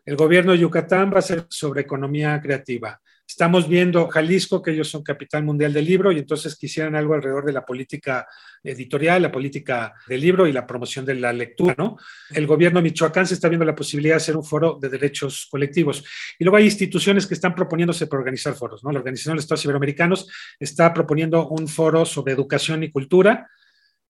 El 0.05 0.15
gobierno 0.15 0.53
de 0.53 0.59
Yucatán 0.59 1.13
va 1.13 1.19
a 1.19 1.23
ser 1.23 1.47
sobre 1.49 1.81
economía 1.81 2.41
creativa. 2.41 3.01
Estamos 3.41 3.71
viendo 3.71 4.07
Jalisco, 4.07 4.61
que 4.61 4.73
ellos 4.73 4.91
son 4.91 5.03
capital 5.03 5.43
mundial 5.43 5.73
del 5.73 5.87
libro, 5.87 6.13
y 6.13 6.19
entonces 6.19 6.57
quisieran 6.57 6.95
algo 6.95 7.15
alrededor 7.15 7.47
de 7.47 7.55
la 7.55 7.65
política 7.65 8.27
editorial, 8.63 9.23
la 9.23 9.33
política 9.33 9.95
del 10.07 10.21
libro 10.21 10.47
y 10.47 10.53
la 10.53 10.67
promoción 10.67 11.07
de 11.07 11.15
la 11.15 11.33
lectura, 11.33 11.75
¿no? 11.79 11.97
El 12.35 12.47
gobierno 12.47 12.83
Michoacán 12.83 13.27
se 13.27 13.33
está 13.33 13.49
viendo 13.49 13.65
la 13.65 13.75
posibilidad 13.75 14.17
de 14.17 14.19
hacer 14.19 14.37
un 14.37 14.45
foro 14.45 14.79
de 14.79 14.91
derechos 14.91 15.49
colectivos. 15.51 16.05
Y 16.39 16.45
luego 16.45 16.59
hay 16.59 16.67
instituciones 16.67 17.27
que 17.27 17.33
están 17.33 17.55
proponiéndose 17.55 18.09
para 18.09 18.19
organizar 18.19 18.53
foros, 18.53 18.85
¿no? 18.85 18.93
La 18.93 18.99
Organización 18.99 19.33
de 19.33 19.37
los 19.37 19.45
Estados 19.45 19.65
Iberoamericanos 19.65 20.29
está 20.59 20.93
proponiendo 20.93 21.49
un 21.49 21.67
foro 21.67 22.05
sobre 22.05 22.35
educación 22.35 22.83
y 22.83 22.91
cultura. 22.91 23.49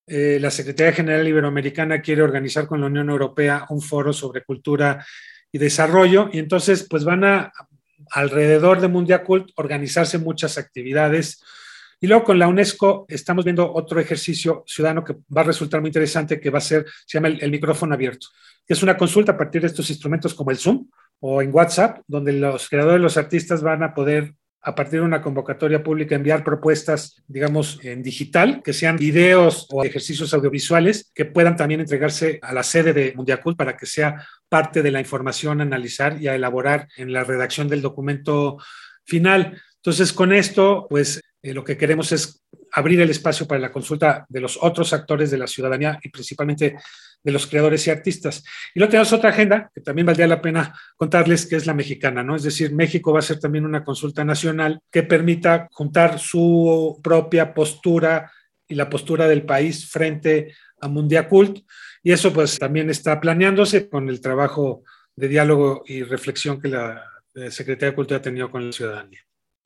Eh, 0.08 0.38
la 0.40 0.50
Secretaría 0.50 0.92
General 0.92 1.28
Iberoamericana 1.28 2.02
quiere 2.02 2.22
organizar 2.22 2.66
con 2.66 2.80
la 2.80 2.88
Unión 2.88 3.08
Europea 3.08 3.64
un 3.68 3.80
foro 3.80 4.12
sobre 4.12 4.42
cultura 4.42 5.06
y 5.52 5.58
desarrollo, 5.58 6.30
y 6.32 6.40
entonces 6.40 6.86
pues 6.90 7.04
van 7.04 7.22
a 7.22 7.52
alrededor 8.10 8.80
de 8.80 8.88
Mundial 8.88 9.22
Cult 9.22 9.50
organizarse 9.56 10.18
muchas 10.18 10.58
actividades. 10.58 11.42
Y 12.00 12.06
luego 12.06 12.24
con 12.24 12.38
la 12.38 12.48
UNESCO 12.48 13.06
estamos 13.08 13.44
viendo 13.44 13.72
otro 13.72 14.00
ejercicio 14.00 14.64
ciudadano 14.66 15.04
que 15.04 15.16
va 15.36 15.42
a 15.42 15.44
resultar 15.44 15.80
muy 15.80 15.88
interesante, 15.88 16.40
que 16.40 16.50
va 16.50 16.58
a 16.58 16.62
ser, 16.62 16.86
se 17.06 17.18
llama 17.18 17.28
el, 17.28 17.50
micrófono 17.50 17.94
abierto, 17.94 18.28
es 18.66 18.82
una 18.82 18.96
consulta 18.96 19.32
a 19.32 19.36
partir 19.36 19.60
de 19.60 19.66
estos 19.66 19.90
instrumentos 19.90 20.32
como 20.32 20.50
el 20.50 20.56
Zoom 20.56 20.88
o 21.18 21.42
en 21.42 21.54
WhatsApp, 21.54 21.98
donde 22.06 22.32
los 22.32 22.68
creadores, 22.68 23.00
los 23.00 23.16
artistas 23.16 23.62
van 23.62 23.82
a 23.82 23.92
poder 23.92 24.34
a 24.62 24.74
partir 24.74 25.00
de 25.00 25.06
una 25.06 25.22
convocatoria 25.22 25.82
pública, 25.82 26.14
enviar 26.14 26.44
propuestas, 26.44 27.22
digamos, 27.26 27.78
en 27.82 28.02
digital, 28.02 28.60
que 28.62 28.74
sean 28.74 28.96
videos 28.96 29.66
o 29.70 29.84
ejercicios 29.84 30.34
audiovisuales 30.34 31.10
que 31.14 31.24
puedan 31.24 31.56
también 31.56 31.80
entregarse 31.80 32.38
a 32.42 32.52
la 32.52 32.62
sede 32.62 32.92
de 32.92 33.14
Mundiacult 33.16 33.56
para 33.56 33.76
que 33.76 33.86
sea 33.86 34.26
parte 34.48 34.82
de 34.82 34.90
la 34.90 35.00
información 35.00 35.60
a 35.60 35.64
analizar 35.64 36.20
y 36.20 36.28
a 36.28 36.34
elaborar 36.34 36.88
en 36.96 37.12
la 37.12 37.24
redacción 37.24 37.68
del 37.68 37.80
documento 37.80 38.58
final. 39.04 39.60
Entonces, 39.76 40.12
con 40.12 40.32
esto, 40.32 40.86
pues 40.90 41.22
eh, 41.42 41.54
lo 41.54 41.64
que 41.64 41.78
queremos 41.78 42.12
es 42.12 42.42
abrir 42.72 43.00
el 43.00 43.10
espacio 43.10 43.46
para 43.46 43.60
la 43.60 43.72
consulta 43.72 44.26
de 44.28 44.40
los 44.40 44.58
otros 44.60 44.92
actores 44.92 45.30
de 45.30 45.38
la 45.38 45.46
ciudadanía 45.46 45.98
y 46.02 46.08
principalmente 46.08 46.76
de 47.22 47.32
los 47.32 47.46
creadores 47.46 47.86
y 47.86 47.90
artistas. 47.90 48.44
Y 48.74 48.78
luego 48.78 48.90
tenemos 48.90 49.12
otra 49.12 49.30
agenda 49.30 49.70
que 49.74 49.80
también 49.80 50.06
valdría 50.06 50.26
la 50.26 50.40
pena 50.40 50.74
contarles, 50.96 51.46
que 51.46 51.56
es 51.56 51.66
la 51.66 51.74
mexicana, 51.74 52.22
¿no? 52.22 52.36
Es 52.36 52.42
decir, 52.42 52.74
México 52.74 53.12
va 53.12 53.18
a 53.18 53.22
ser 53.22 53.38
también 53.38 53.64
una 53.64 53.84
consulta 53.84 54.24
nacional 54.24 54.80
que 54.90 55.02
permita 55.02 55.68
juntar 55.70 56.18
su 56.18 56.98
propia 57.02 57.52
postura 57.52 58.30
y 58.66 58.74
la 58.74 58.88
postura 58.88 59.28
del 59.28 59.42
país 59.42 59.90
frente 59.90 60.54
a 60.80 60.88
Mundiacult. 60.88 61.58
Y 62.02 62.12
eso 62.12 62.32
pues 62.32 62.58
también 62.58 62.88
está 62.88 63.20
planeándose 63.20 63.88
con 63.88 64.08
el 64.08 64.20
trabajo 64.20 64.84
de 65.14 65.28
diálogo 65.28 65.82
y 65.86 66.02
reflexión 66.02 66.60
que 66.60 66.68
la 66.68 67.04
Secretaría 67.50 67.90
de 67.90 67.94
Cultura 67.94 68.18
ha 68.18 68.22
tenido 68.22 68.50
con 68.50 68.64
la 68.64 68.72
ciudadanía. 68.72 69.20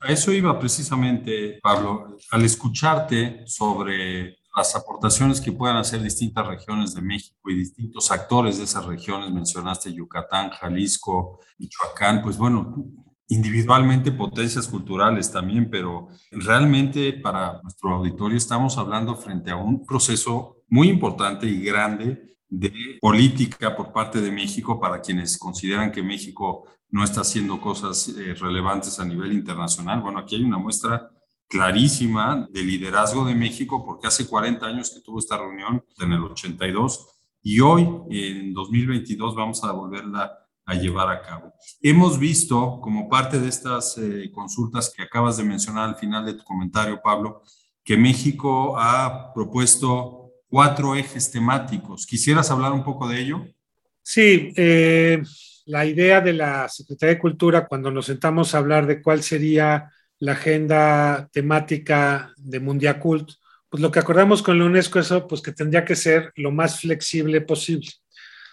A 0.05 0.11
eso 0.11 0.31
iba 0.31 0.59
precisamente, 0.59 1.59
Pablo, 1.63 2.15
al 2.29 2.45
escucharte 2.45 3.43
sobre 3.47 4.37
las 4.55 4.75
aportaciones 4.75 5.41
que 5.41 5.51
puedan 5.51 5.77
hacer 5.77 5.99
distintas 5.99 6.45
regiones 6.45 6.93
de 6.93 7.01
México 7.01 7.49
y 7.49 7.55
distintos 7.55 8.11
actores 8.11 8.59
de 8.59 8.65
esas 8.65 8.85
regiones, 8.85 9.31
mencionaste 9.31 9.91
Yucatán, 9.91 10.51
Jalisco, 10.51 11.39
Michoacán, 11.57 12.21
pues 12.21 12.37
bueno, 12.37 12.85
individualmente 13.29 14.11
potencias 14.11 14.67
culturales 14.67 15.31
también, 15.31 15.71
pero 15.71 16.09
realmente 16.29 17.13
para 17.13 17.59
nuestro 17.63 17.95
auditorio 17.95 18.37
estamos 18.37 18.77
hablando 18.77 19.15
frente 19.15 19.49
a 19.49 19.55
un 19.55 19.83
proceso 19.87 20.57
muy 20.67 20.87
importante 20.87 21.47
y 21.47 21.63
grande 21.63 22.34
de 22.59 22.97
política 23.01 23.75
por 23.75 23.91
parte 23.91 24.21
de 24.21 24.31
México 24.31 24.79
para 24.79 25.01
quienes 25.01 25.37
consideran 25.37 25.91
que 25.91 26.01
México 26.01 26.65
no 26.89 27.03
está 27.03 27.21
haciendo 27.21 27.59
cosas 27.59 28.07
eh, 28.09 28.33
relevantes 28.35 28.99
a 28.99 29.05
nivel 29.05 29.33
internacional. 29.33 30.01
Bueno, 30.01 30.19
aquí 30.19 30.35
hay 30.35 30.43
una 30.43 30.57
muestra 30.57 31.11
clarísima 31.47 32.47
de 32.51 32.63
liderazgo 32.63 33.25
de 33.25 33.35
México, 33.35 33.83
porque 33.85 34.07
hace 34.07 34.27
40 34.27 34.65
años 34.65 34.91
que 34.91 35.01
tuvo 35.01 35.19
esta 35.19 35.37
reunión, 35.37 35.83
en 35.99 36.13
el 36.13 36.23
82, 36.23 37.07
y 37.43 37.59
hoy, 37.59 37.87
en 38.09 38.53
2022, 38.53 39.35
vamos 39.35 39.63
a 39.63 39.71
volverla 39.71 40.31
a 40.65 40.73
llevar 40.73 41.09
a 41.09 41.21
cabo. 41.21 41.53
Hemos 41.81 42.17
visto, 42.17 42.79
como 42.81 43.07
parte 43.07 43.39
de 43.39 43.49
estas 43.49 43.97
eh, 43.97 44.31
consultas 44.33 44.91
que 44.95 45.03
acabas 45.03 45.37
de 45.37 45.43
mencionar 45.43 45.89
al 45.89 45.95
final 45.95 46.25
de 46.25 46.33
tu 46.33 46.43
comentario, 46.43 47.01
Pablo, 47.03 47.43
que 47.83 47.97
México 47.97 48.75
ha 48.79 49.31
propuesto 49.33 50.24
cuatro 50.55 50.95
ejes 50.95 51.29
temáticos. 51.29 52.05
¿Quisieras 52.05 52.49
hablar 52.49 52.71
un 52.71 52.81
poco 52.81 53.09
de 53.09 53.19
ello? 53.19 53.45
Sí, 54.01 54.53
eh, 54.55 55.21
la 55.65 55.85
idea 55.85 56.21
de 56.21 56.31
la 56.31 56.69
Secretaría 56.69 57.15
de 57.15 57.19
Cultura, 57.19 57.67
cuando 57.67 57.91
nos 57.91 58.05
sentamos 58.05 58.55
a 58.55 58.59
hablar 58.59 58.87
de 58.87 59.01
cuál 59.01 59.21
sería 59.21 59.91
la 60.19 60.31
agenda 60.31 61.27
temática 61.33 62.33
de 62.37 62.61
Mundial 62.61 63.01
Cult, 63.01 63.31
pues 63.67 63.83
lo 63.83 63.91
que 63.91 63.99
acordamos 63.99 64.41
con 64.41 64.57
la 64.57 64.63
UNESCO 64.63 64.99
es 64.99 65.13
pues 65.27 65.41
que 65.41 65.51
tendría 65.51 65.83
que 65.83 65.97
ser 65.97 66.31
lo 66.37 66.51
más 66.51 66.79
flexible 66.79 67.41
posible. 67.41 67.89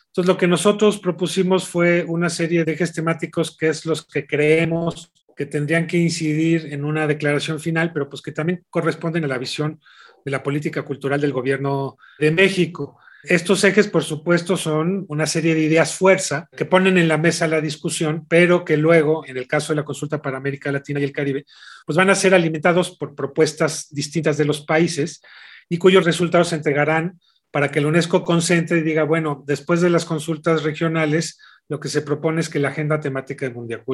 Entonces 0.09 0.27
lo 0.27 0.37
que 0.37 0.49
nosotros 0.49 0.99
propusimos 0.99 1.69
fue 1.69 2.05
una 2.09 2.31
serie 2.31 2.65
de 2.65 2.73
ejes 2.73 2.93
temáticos 2.93 3.57
que 3.57 3.69
es 3.69 3.87
los 3.87 4.05
que 4.05 4.27
creemos 4.27 5.13
que 5.37 5.47
tendrían 5.47 5.87
que 5.87 5.99
incidir 5.99 6.73
en 6.73 6.85
una 6.85 7.07
declaración 7.07 7.61
final, 7.61 7.93
pero 7.93 8.09
pues 8.11 8.23
que 8.23 8.33
también 8.33 8.65
corresponden 8.71 9.25
a 9.25 9.29
la 9.29 9.39
visión 9.39 9.81
de 10.25 10.31
la 10.31 10.43
política 10.43 10.83
cultural 10.83 11.21
del 11.21 11.33
gobierno 11.33 11.99
de 12.19 12.31
México. 12.31 12.99
Estos 13.23 13.63
ejes, 13.63 13.87
por 13.87 14.03
supuesto, 14.03 14.57
son 14.57 15.05
una 15.09 15.27
serie 15.27 15.55
de 15.55 15.61
ideas 15.61 15.95
fuerza 15.95 16.49
que 16.57 16.65
ponen 16.65 16.99
en 16.99 17.07
la 17.07 17.19
mesa 17.19 17.47
la 17.47 17.61
discusión, 17.61 18.27
pero 18.29 18.65
que 18.65 18.77
luego, 18.77 19.25
en 19.27 19.37
el 19.37 19.47
caso 19.47 19.73
de 19.73 19.77
la 19.77 19.85
consulta 19.85 20.21
para 20.21 20.39
América 20.39 20.73
Latina 20.73 20.99
y 20.99 21.05
el 21.05 21.13
Caribe, 21.13 21.45
pues 21.87 21.97
van 21.97 22.11
a 22.11 22.17
ser 22.17 22.35
alimentados 22.35 22.97
por 22.97 23.15
propuestas 23.15 23.87
distintas 23.91 24.37
de 24.37 24.45
los 24.45 24.63
países 24.63 25.23
y 25.69 25.79
cuyos 25.79 26.05
resultados 26.05 26.49
se 26.49 26.57
entregarán 26.57 27.21
para 27.53 27.71
que 27.71 27.81
la 27.81 27.89
UNESCO 27.89 28.25
concentre 28.25 28.79
y 28.79 28.83
diga, 28.83 29.05
bueno, 29.05 29.45
después 29.47 29.81
de 29.81 29.91
las 29.91 30.05
consultas 30.05 30.65
regionales, 30.65 31.39
lo 31.69 31.79
que 31.79 31.89
se 31.89 32.03
propone 32.03 32.41
es 32.41 32.49
que 32.49 32.59
la 32.59 32.69
agenda 32.69 32.99
temática 32.99 33.47
de 33.47 33.55
Mundial 33.55 33.85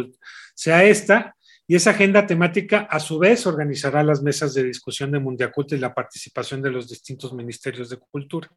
sea 0.54 0.84
esta, 0.84 1.36
y 1.70 1.76
esa 1.76 1.90
agenda 1.90 2.26
temática 2.26 2.88
a 2.90 2.98
su 2.98 3.18
vez 3.18 3.46
organizará 3.46 4.02
las 4.02 4.22
mesas 4.22 4.54
de 4.54 4.64
discusión 4.64 5.12
de 5.12 5.18
Mundial 5.18 5.52
Cult 5.52 5.72
y 5.72 5.76
la 5.76 5.92
participación 5.92 6.62
de 6.62 6.70
los 6.70 6.88
distintos 6.88 7.34
ministerios 7.34 7.90
de 7.90 7.98
cultura. 7.98 8.48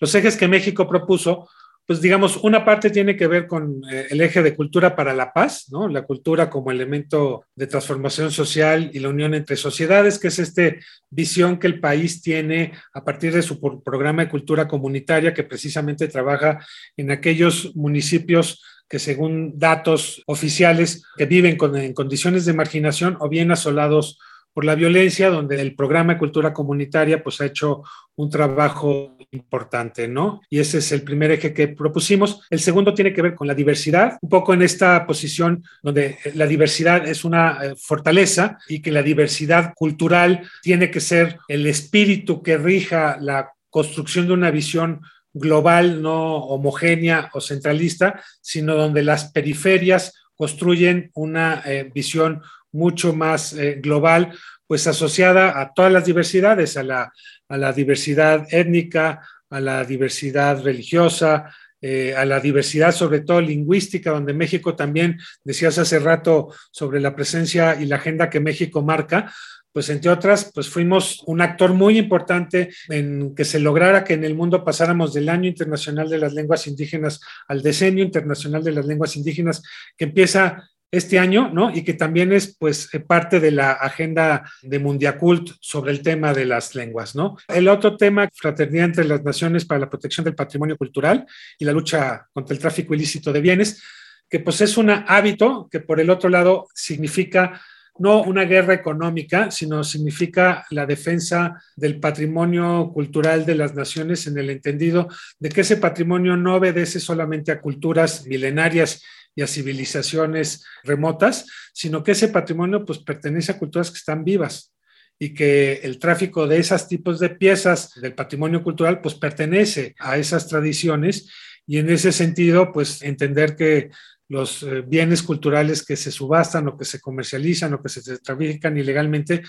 Los 0.00 0.12
ejes 0.16 0.36
que 0.36 0.48
México 0.48 0.88
propuso, 0.88 1.48
pues 1.86 2.00
digamos, 2.00 2.38
una 2.38 2.64
parte 2.64 2.90
tiene 2.90 3.14
que 3.16 3.28
ver 3.28 3.46
con 3.46 3.80
eh, 3.88 4.08
el 4.10 4.20
eje 4.20 4.42
de 4.42 4.56
cultura 4.56 4.96
para 4.96 5.14
la 5.14 5.32
paz, 5.32 5.66
¿no? 5.70 5.86
La 5.86 6.02
cultura 6.02 6.50
como 6.50 6.72
elemento 6.72 7.44
de 7.54 7.68
transformación 7.68 8.32
social 8.32 8.90
y 8.92 8.98
la 8.98 9.10
unión 9.10 9.34
entre 9.34 9.54
sociedades, 9.54 10.18
que 10.18 10.26
es 10.26 10.40
esta 10.40 10.62
visión 11.10 11.60
que 11.60 11.68
el 11.68 11.78
país 11.78 12.22
tiene 12.22 12.72
a 12.92 13.04
partir 13.04 13.32
de 13.32 13.42
su 13.42 13.60
programa 13.84 14.24
de 14.24 14.30
cultura 14.30 14.66
comunitaria, 14.66 15.32
que 15.32 15.44
precisamente 15.44 16.08
trabaja 16.08 16.58
en 16.96 17.12
aquellos 17.12 17.76
municipios 17.76 18.60
que 18.92 18.98
según 18.98 19.58
datos 19.58 20.22
oficiales 20.26 21.02
que 21.16 21.24
viven 21.24 21.56
en 21.76 21.94
condiciones 21.94 22.44
de 22.44 22.52
marginación 22.52 23.16
o 23.20 23.28
bien 23.30 23.50
asolados 23.50 24.18
por 24.52 24.66
la 24.66 24.74
violencia, 24.74 25.30
donde 25.30 25.62
el 25.62 25.74
programa 25.74 26.12
de 26.12 26.18
cultura 26.18 26.52
comunitaria 26.52 27.22
pues 27.22 27.40
ha 27.40 27.46
hecho 27.46 27.84
un 28.16 28.28
trabajo 28.28 29.16
importante, 29.30 30.08
¿no? 30.08 30.42
Y 30.50 30.58
ese 30.58 30.76
es 30.76 30.92
el 30.92 31.04
primer 31.04 31.30
eje 31.30 31.54
que 31.54 31.68
propusimos. 31.68 32.42
El 32.50 32.60
segundo 32.60 32.92
tiene 32.92 33.14
que 33.14 33.22
ver 33.22 33.34
con 33.34 33.46
la 33.46 33.54
diversidad, 33.54 34.18
un 34.20 34.28
poco 34.28 34.52
en 34.52 34.60
esta 34.60 35.06
posición 35.06 35.64
donde 35.82 36.18
la 36.34 36.46
diversidad 36.46 37.08
es 37.08 37.24
una 37.24 37.64
eh, 37.64 37.74
fortaleza 37.78 38.58
y 38.68 38.82
que 38.82 38.92
la 38.92 39.02
diversidad 39.02 39.72
cultural 39.74 40.46
tiene 40.60 40.90
que 40.90 41.00
ser 41.00 41.38
el 41.48 41.66
espíritu 41.66 42.42
que 42.42 42.58
rija 42.58 43.16
la 43.18 43.52
construcción 43.70 44.26
de 44.26 44.34
una 44.34 44.50
visión 44.50 45.00
global, 45.32 46.02
no 46.02 46.36
homogénea 46.36 47.30
o 47.32 47.40
centralista, 47.40 48.22
sino 48.40 48.74
donde 48.74 49.02
las 49.02 49.30
periferias 49.32 50.14
construyen 50.34 51.10
una 51.14 51.62
eh, 51.64 51.90
visión 51.94 52.42
mucho 52.72 53.12
más 53.12 53.52
eh, 53.52 53.78
global, 53.82 54.32
pues 54.66 54.86
asociada 54.86 55.60
a 55.60 55.72
todas 55.72 55.92
las 55.92 56.04
diversidades, 56.04 56.76
a 56.76 56.82
la, 56.82 57.12
a 57.48 57.56
la 57.56 57.72
diversidad 57.72 58.46
étnica, 58.50 59.26
a 59.50 59.60
la 59.60 59.84
diversidad 59.84 60.62
religiosa, 60.62 61.54
eh, 61.84 62.14
a 62.16 62.24
la 62.24 62.40
diversidad 62.40 62.92
sobre 62.92 63.20
todo 63.20 63.40
lingüística, 63.40 64.12
donde 64.12 64.32
México 64.32 64.76
también, 64.76 65.18
decías 65.44 65.78
hace 65.78 65.98
rato 65.98 66.54
sobre 66.70 67.00
la 67.00 67.14
presencia 67.14 67.74
y 67.80 67.86
la 67.86 67.96
agenda 67.96 68.30
que 68.30 68.40
México 68.40 68.82
marca, 68.82 69.32
pues 69.72 69.88
entre 69.88 70.10
otras, 70.10 70.50
pues 70.54 70.68
fuimos 70.68 71.22
un 71.26 71.40
actor 71.40 71.72
muy 71.72 71.98
importante 71.98 72.70
en 72.88 73.34
que 73.34 73.44
se 73.44 73.58
lograra 73.58 74.04
que 74.04 74.14
en 74.14 74.24
el 74.24 74.34
mundo 74.34 74.64
pasáramos 74.64 75.14
del 75.14 75.28
Año 75.28 75.48
Internacional 75.48 76.08
de 76.08 76.18
las 76.18 76.34
Lenguas 76.34 76.66
Indígenas 76.66 77.20
al 77.48 77.62
Decenio 77.62 78.04
Internacional 78.04 78.62
de 78.62 78.72
las 78.72 78.86
Lenguas 78.86 79.16
Indígenas, 79.16 79.62
que 79.96 80.04
empieza 80.04 80.68
este 80.92 81.18
año, 81.18 81.48
¿no? 81.50 81.74
Y 81.74 81.84
que 81.84 81.94
también 81.94 82.34
es, 82.34 82.54
pues, 82.58 82.92
eh, 82.92 83.00
parte 83.00 83.40
de 83.40 83.50
la 83.50 83.72
agenda 83.72 84.44
de 84.60 84.78
Mundiacult 84.78 85.52
sobre 85.58 85.90
el 85.90 86.02
tema 86.02 86.34
de 86.34 86.44
las 86.44 86.74
lenguas, 86.74 87.16
¿no? 87.16 87.38
El 87.48 87.66
otro 87.68 87.96
tema, 87.96 88.28
fraternidad 88.34 88.84
entre 88.84 89.04
las 89.06 89.24
naciones 89.24 89.64
para 89.64 89.80
la 89.80 89.88
protección 89.88 90.24
del 90.24 90.34
patrimonio 90.34 90.76
cultural 90.76 91.24
y 91.58 91.64
la 91.64 91.72
lucha 91.72 92.26
contra 92.30 92.54
el 92.54 92.60
tráfico 92.60 92.94
ilícito 92.94 93.32
de 93.32 93.40
bienes, 93.40 93.82
que 94.28 94.40
pues 94.40 94.60
es 94.60 94.76
un 94.76 94.90
hábito 94.90 95.66
que 95.70 95.80
por 95.80 95.98
el 95.98 96.10
otro 96.10 96.28
lado 96.28 96.68
significa 96.74 97.60
no 97.98 98.22
una 98.22 98.44
guerra 98.44 98.74
económica, 98.74 99.50
sino 99.50 99.84
significa 99.84 100.64
la 100.70 100.86
defensa 100.86 101.62
del 101.76 102.00
patrimonio 102.00 102.90
cultural 102.92 103.44
de 103.44 103.54
las 103.54 103.74
naciones 103.74 104.26
en 104.26 104.38
el 104.38 104.50
entendido 104.50 105.08
de 105.38 105.48
que 105.50 105.60
ese 105.60 105.76
patrimonio 105.76 106.36
no 106.36 106.56
obedece 106.56 107.00
solamente 107.00 107.52
a 107.52 107.60
culturas 107.60 108.26
milenarias 108.26 109.02
y 109.34 109.42
a 109.42 109.46
civilizaciones 109.46 110.64
remotas, 110.84 111.46
sino 111.72 112.02
que 112.02 112.12
ese 112.12 112.28
patrimonio 112.28 112.84
pues 112.84 112.98
pertenece 112.98 113.52
a 113.52 113.58
culturas 113.58 113.90
que 113.90 113.98
están 113.98 114.24
vivas 114.24 114.72
y 115.18 115.34
que 115.34 115.74
el 115.84 115.98
tráfico 115.98 116.46
de 116.46 116.58
esos 116.58 116.88
tipos 116.88 117.20
de 117.20 117.30
piezas 117.30 117.92
del 118.00 118.14
patrimonio 118.14 118.62
cultural 118.62 119.00
pues 119.00 119.14
pertenece 119.14 119.94
a 119.98 120.18
esas 120.18 120.48
tradiciones 120.48 121.30
y 121.66 121.78
en 121.78 121.90
ese 121.90 122.10
sentido 122.10 122.72
pues 122.72 123.02
entender 123.02 123.54
que 123.54 123.90
los 124.32 124.62
eh, 124.62 124.80
bienes 124.80 125.22
culturales 125.22 125.84
que 125.84 125.94
se 125.94 126.10
subastan 126.10 126.66
o 126.66 126.76
que 126.76 126.86
se 126.86 127.00
comercializan 127.00 127.74
o 127.74 127.82
que 127.82 127.90
se 127.90 128.18
trafican 128.18 128.78
ilegalmente, 128.78 129.42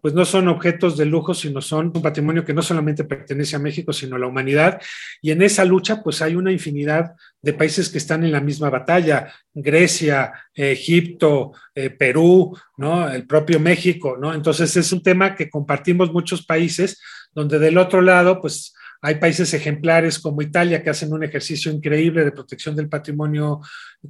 pues 0.00 0.14
no 0.14 0.24
son 0.24 0.46
objetos 0.46 0.96
de 0.96 1.06
lujo, 1.06 1.34
sino 1.34 1.60
son 1.60 1.90
un 1.92 2.00
patrimonio 2.00 2.44
que 2.44 2.54
no 2.54 2.62
solamente 2.62 3.02
pertenece 3.02 3.56
a 3.56 3.58
México, 3.58 3.92
sino 3.92 4.14
a 4.14 4.20
la 4.20 4.28
humanidad. 4.28 4.80
Y 5.20 5.32
en 5.32 5.42
esa 5.42 5.64
lucha, 5.64 6.04
pues 6.04 6.22
hay 6.22 6.36
una 6.36 6.52
infinidad 6.52 7.16
de 7.42 7.52
países 7.52 7.88
que 7.88 7.98
están 7.98 8.22
en 8.22 8.30
la 8.30 8.40
misma 8.40 8.70
batalla, 8.70 9.32
Grecia, 9.52 10.32
Egipto, 10.54 11.50
eh, 11.74 11.90
Perú, 11.90 12.56
¿no? 12.76 13.10
El 13.10 13.26
propio 13.26 13.58
México, 13.58 14.16
¿no? 14.20 14.32
Entonces 14.32 14.76
es 14.76 14.92
un 14.92 15.02
tema 15.02 15.34
que 15.34 15.50
compartimos 15.50 16.12
muchos 16.12 16.46
países, 16.46 17.02
donde 17.34 17.58
del 17.58 17.76
otro 17.76 18.00
lado, 18.00 18.40
pues 18.40 18.72
hay 19.00 19.16
países 19.16 19.54
ejemplares 19.54 20.18
como 20.18 20.42
Italia 20.42 20.82
que 20.82 20.90
hacen 20.90 21.12
un 21.12 21.22
ejercicio 21.22 21.70
increíble 21.70 22.24
de 22.24 22.32
protección 22.32 22.74
del 22.74 22.88
patrimonio 22.88 23.60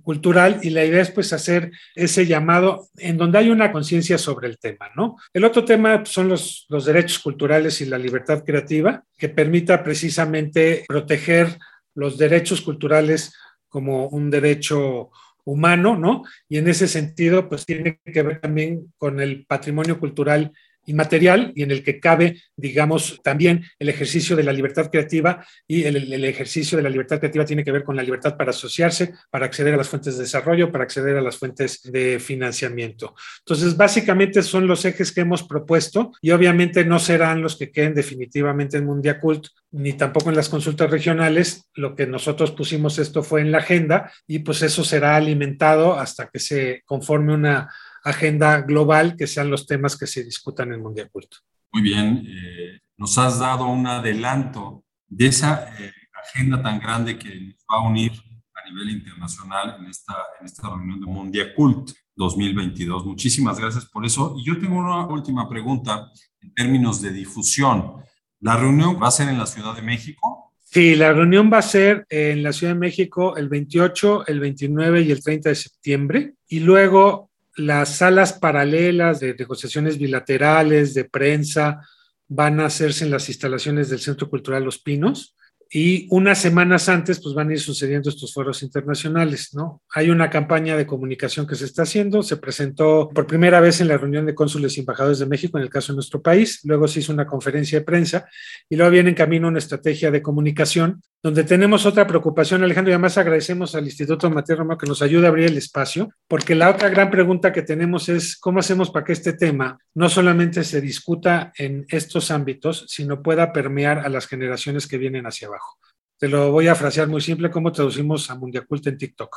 cultural 0.03 0.61
y 0.63 0.71
la 0.71 0.85
idea 0.85 1.03
es 1.03 1.11
pues 1.11 1.33
hacer 1.33 1.71
ese 1.95 2.27
llamado 2.27 2.89
en 2.97 3.17
donde 3.17 3.39
hay 3.39 3.51
una 3.51 3.71
conciencia 3.73 4.19
sobre 4.19 4.49
el 4.49 4.59
tema, 4.59 4.91
¿no? 4.97 5.17
El 5.33 5.45
otro 5.45 5.65
tema 5.65 6.05
son 6.05 6.29
los, 6.29 6.67
los 6.69 6.85
derechos 6.87 7.19
culturales 7.19 7.81
y 7.81 7.87
la 7.87 7.99
libertad 7.99 8.45
creativa 8.45 9.05
que 9.17 9.29
permita 9.29 9.83
precisamente 9.85 10.85
proteger 10.89 11.59
los 11.95 12.17
derechos 12.17 12.61
culturales 12.61 13.35
como 13.69 14.09
un 14.09 14.31
derecho 14.31 15.11
humano, 15.45 15.97
¿no? 15.97 16.25
Y 16.49 16.59
en 16.59 16.69
ese 16.69 16.87
sentido, 16.87 17.49
pues 17.49 17.65
tiene 17.65 18.01
que 18.05 18.23
ver 18.23 18.41
también 18.41 18.93
con 18.99 19.19
el 19.19 19.47
patrimonio 19.47 19.99
cultural 19.99 20.53
inmaterial 20.89 21.53
y 21.55 21.63
en 21.63 21.71
el 21.71 21.83
que 21.83 22.01
cabe, 22.01 22.43
digamos, 22.57 23.21
también 23.23 23.65
el 23.79 23.89
ejercicio 23.89 24.35
de 24.35 24.43
la 24.43 24.53
libertad 24.53 24.91
creativa 24.91 25.45
y 25.67 25.85
el, 25.85 26.25
ejercicio 26.25 26.77
de 26.77 26.83
la 26.83 26.91
libertad 26.91 27.19
creativa 27.19 27.45
tiene 27.45 27.65
que 27.65 27.73
ver 27.73 27.85
con 27.85 27.97
la 27.97 28.03
libertad 28.03 28.37
para 28.37 28.51
asociarse, 28.51 29.15
para 29.31 29.47
acceder 29.47 29.75
a 29.75 29.77
las 29.77 29.89
fuentes 29.89 30.17
de 30.17 30.25
desarrollo, 30.25 30.73
para 30.73 30.85
acceder 30.85 31.17
a 31.17 31.23
las 31.23 31.37
fuentes 31.37 31.83
de 31.83 32.19
financiamiento. 32.19 33.15
Entonces, 33.41 33.77
básicamente 33.77 34.43
son 34.43 34.67
los 34.67 34.85
ejes 34.85 35.13
que 35.13 35.21
hemos 35.21 35.43
propuesto 35.43 36.13
y 36.21 36.31
obviamente 36.31 36.85
no 36.85 36.99
serán 36.99 37.43
los 37.43 37.57
que 37.57 37.71
queden 37.71 37.95
definitivamente 37.95 38.79
en 38.79 38.87
Mundiacult 38.87 39.47
ni 39.71 39.93
tampoco 39.93 40.31
en 40.31 40.37
las 40.37 40.49
consultas 40.49 40.91
regionales. 40.91 41.69
Lo 41.75 41.95
que 41.95 42.07
nosotros 42.07 42.53
pusimos 42.53 42.99
esto 42.99 43.23
fue 43.23 43.43
en 43.43 43.53
la 43.53 43.59
agenda 43.59 44.11
y 44.27 44.41
pues 44.41 44.63
eso 44.63 44.85
será 44.85 45.17
alimentado 45.17 45.99
hasta 45.99 46.29
que 46.29 46.39
se 46.39 46.83
conforme 46.87 47.35
una 47.35 47.69
agenda 48.09 48.61
global 48.63 49.17
que 49.17 49.27
sean 49.27 49.51
los 49.51 49.67
temas 49.67 49.97
que 49.97 50.07
se 50.07 50.25
discutan 50.25 50.73
en 50.73 50.83
Mundial 50.83 51.11
Culto. 51.11 51.39
Muy 51.73 51.83
bien, 51.83 52.27
eh, 52.27 52.81
nos 52.97 53.17
has 53.19 53.39
dado 53.39 53.67
un 53.67 53.87
adelanto 53.87 54.85
de 55.07 55.27
esa 55.27 55.75
eh, 55.79 55.93
agenda 56.25 56.63
tan 56.63 56.81
grande 56.81 57.19
que 57.19 57.29
nos 57.29 57.57
va 57.71 57.79
a 57.79 57.89
unir 57.89 58.13
a 58.55 58.69
nivel 58.69 58.91
internacional 58.91 59.77
en 59.79 59.87
esta, 59.87 60.15
en 60.41 60.47
esta 60.47 60.69
reunión 60.69 61.01
de 61.01 61.07
Mundial 61.07 61.53
Cult 61.55 61.91
2022. 62.17 63.07
Muchísimas 63.07 63.59
gracias 63.59 63.87
por 63.87 64.05
eso. 64.05 64.35
Y 64.39 64.45
yo 64.45 64.59
tengo 64.59 64.79
una 64.79 65.07
última 65.07 65.49
pregunta 65.49 66.11
en 66.41 66.53
términos 66.55 67.01
de 67.01 67.13
difusión. 67.13 67.95
¿La 68.41 68.57
reunión 68.57 69.01
va 69.01 69.09
a 69.09 69.13
ser 69.13 69.29
en 69.29 69.39
la 69.39 69.47
Ciudad 69.47 69.75
de 69.75 69.83
México? 69.83 70.53
Sí, 70.65 70.97
la 70.97 71.13
reunión 71.13 71.51
va 71.51 71.59
a 71.59 71.63
ser 71.63 72.07
en 72.11 72.43
la 72.43 72.53
Ciudad 72.53 72.75
de 72.75 72.79
México 72.79 73.37
el 73.37 73.49
28, 73.49 74.27
el 74.27 74.41
29 74.41 75.03
y 75.03 75.13
el 75.13 75.23
30 75.23 75.49
de 75.49 75.55
septiembre. 75.55 76.35
Y 76.47 76.61
luego 76.61 77.28
las 77.59 77.97
salas 77.97 78.33
paralelas 78.33 79.21
de 79.21 79.35
negociaciones 79.35 79.99
bilaterales, 79.99 80.95
de 80.95 81.05
prensa, 81.05 81.81
van 82.29 82.61
a 82.61 82.67
hacerse 82.67 83.05
en 83.05 83.11
las 83.11 83.29
instalaciones 83.29 83.91
del 83.91 84.01
Centro 84.01 84.31
Cultural 84.31 84.65
Los 84.65 84.79
Pinos 84.79 85.35
y 85.71 86.07
unas 86.11 86.41
semanas 86.41 86.89
antes 86.89 87.21
pues 87.21 87.35
van 87.35 87.51
a 87.51 87.53
ir 87.53 87.61
sucediendo 87.61 88.09
estos 88.09 88.33
foros 88.33 88.63
internacionales, 88.63 89.51
¿no? 89.53 89.83
Hay 89.93 90.09
una 90.09 90.31
campaña 90.31 90.77
de 90.77 90.87
comunicación 90.87 91.47
que 91.47 91.57
se 91.57 91.67
está 91.67 91.83
haciendo, 91.83 92.23
se 92.23 92.39
presentó 92.39 93.11
por 93.13 93.27
primera 93.27 93.61
vez 93.61 93.81
en 93.81 93.89
la 93.89 93.99
reunión 93.99 94.25
de 94.25 94.35
cónsules 94.35 94.77
y 94.77 94.81
embajadores 94.81 95.19
de 95.19 95.27
México 95.27 95.59
en 95.59 95.65
el 95.65 95.71
caso 95.71 95.93
de 95.93 95.97
nuestro 95.97 96.23
país, 96.23 96.61
luego 96.65 96.89
se 96.89 97.01
hizo 97.01 97.13
una 97.13 97.27
conferencia 97.27 97.81
de 97.81 97.85
prensa 97.85 98.27
y 98.69 98.77
luego 98.77 98.93
viene 98.93 99.11
en 99.11 99.15
camino 99.15 99.49
una 99.49 99.59
estrategia 99.59 100.11
de 100.11 100.23
comunicación 100.23 101.03
donde 101.23 101.43
tenemos 101.45 101.85
otra 101.85 102.07
preocupación, 102.07 102.63
Alejandro, 102.63 102.91
y 102.91 102.95
además 102.95 103.19
agradecemos 103.19 103.75
al 103.75 103.85
Instituto 103.85 104.31
Mateo 104.31 104.79
que 104.79 104.87
nos 104.87 105.03
ayude 105.03 105.27
a 105.27 105.31
abrir 105.31 105.47
el 105.47 105.59
espacio, 105.59 106.11
porque 106.29 106.55
la 106.55 106.71
otra 106.71 106.89
gran 106.89 107.11
pregunta 107.11 107.53
que 107.53 107.63
tenemos 107.63 108.09
es 108.09 108.37
cómo 108.37 108.61
hacemos 108.61 108.91
para 108.91 109.05
que 109.05 109.13
este 109.13 109.33
tema 109.33 109.79
no 109.95 110.09
solamente 110.09 110.63
se 110.63 110.81
discuta 110.81 111.53
en 111.57 111.87
estos 111.89 112.31
ámbitos, 112.31 112.85
sino 112.89 113.23
pueda 113.23 113.53
permear 113.53 113.99
a 113.99 114.09
las 114.09 114.27
generaciones 114.29 114.87
que 114.87 114.99
vienen 114.99 115.27
hacia 115.27 115.49
abajo. 115.49 115.79
Te 116.19 116.29
lo 116.29 116.51
voy 116.51 116.67
a 116.67 116.75
frasear 116.75 117.07
muy 117.07 117.21
simple, 117.21 117.49
cómo 117.49 117.71
traducimos 117.71 118.29
a 118.29 118.35
Mundiacult 118.35 118.85
en 118.89 118.99
TikTok. 118.99 119.37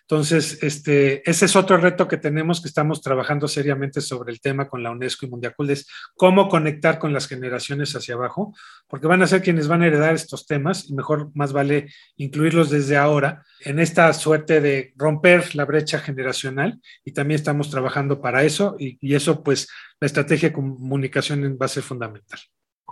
Entonces, 0.00 0.60
este, 0.62 1.28
ese 1.28 1.44
es 1.44 1.54
otro 1.54 1.76
reto 1.76 2.08
que 2.08 2.16
tenemos, 2.16 2.60
que 2.60 2.66
estamos 2.66 3.00
trabajando 3.00 3.46
seriamente 3.46 4.00
sobre 4.00 4.32
el 4.32 4.40
tema 4.40 4.68
con 4.68 4.82
la 4.82 4.90
UNESCO 4.90 5.26
y 5.26 5.30
Mundiacult, 5.30 5.70
es 5.70 5.86
cómo 6.14 6.48
conectar 6.48 6.98
con 6.98 7.12
las 7.12 7.28
generaciones 7.28 7.94
hacia 7.94 8.16
abajo, 8.16 8.52
porque 8.88 9.06
van 9.06 9.22
a 9.22 9.28
ser 9.28 9.40
quienes 9.40 9.68
van 9.68 9.82
a 9.82 9.86
heredar 9.86 10.14
estos 10.14 10.46
temas 10.46 10.90
y 10.90 10.94
mejor 10.94 11.30
más 11.34 11.52
vale 11.52 11.92
incluirlos 12.16 12.70
desde 12.70 12.96
ahora 12.96 13.44
en 13.60 13.78
esta 13.78 14.12
suerte 14.12 14.60
de 14.60 14.94
romper 14.96 15.54
la 15.54 15.64
brecha 15.64 16.00
generacional 16.00 16.80
y 17.04 17.12
también 17.12 17.36
estamos 17.36 17.70
trabajando 17.70 18.20
para 18.20 18.42
eso 18.42 18.74
y, 18.78 18.98
y 19.00 19.14
eso 19.14 19.44
pues 19.44 19.68
la 20.00 20.06
estrategia 20.06 20.48
de 20.48 20.54
comunicación 20.54 21.56
va 21.60 21.66
a 21.66 21.68
ser 21.68 21.82
fundamental 21.82 22.40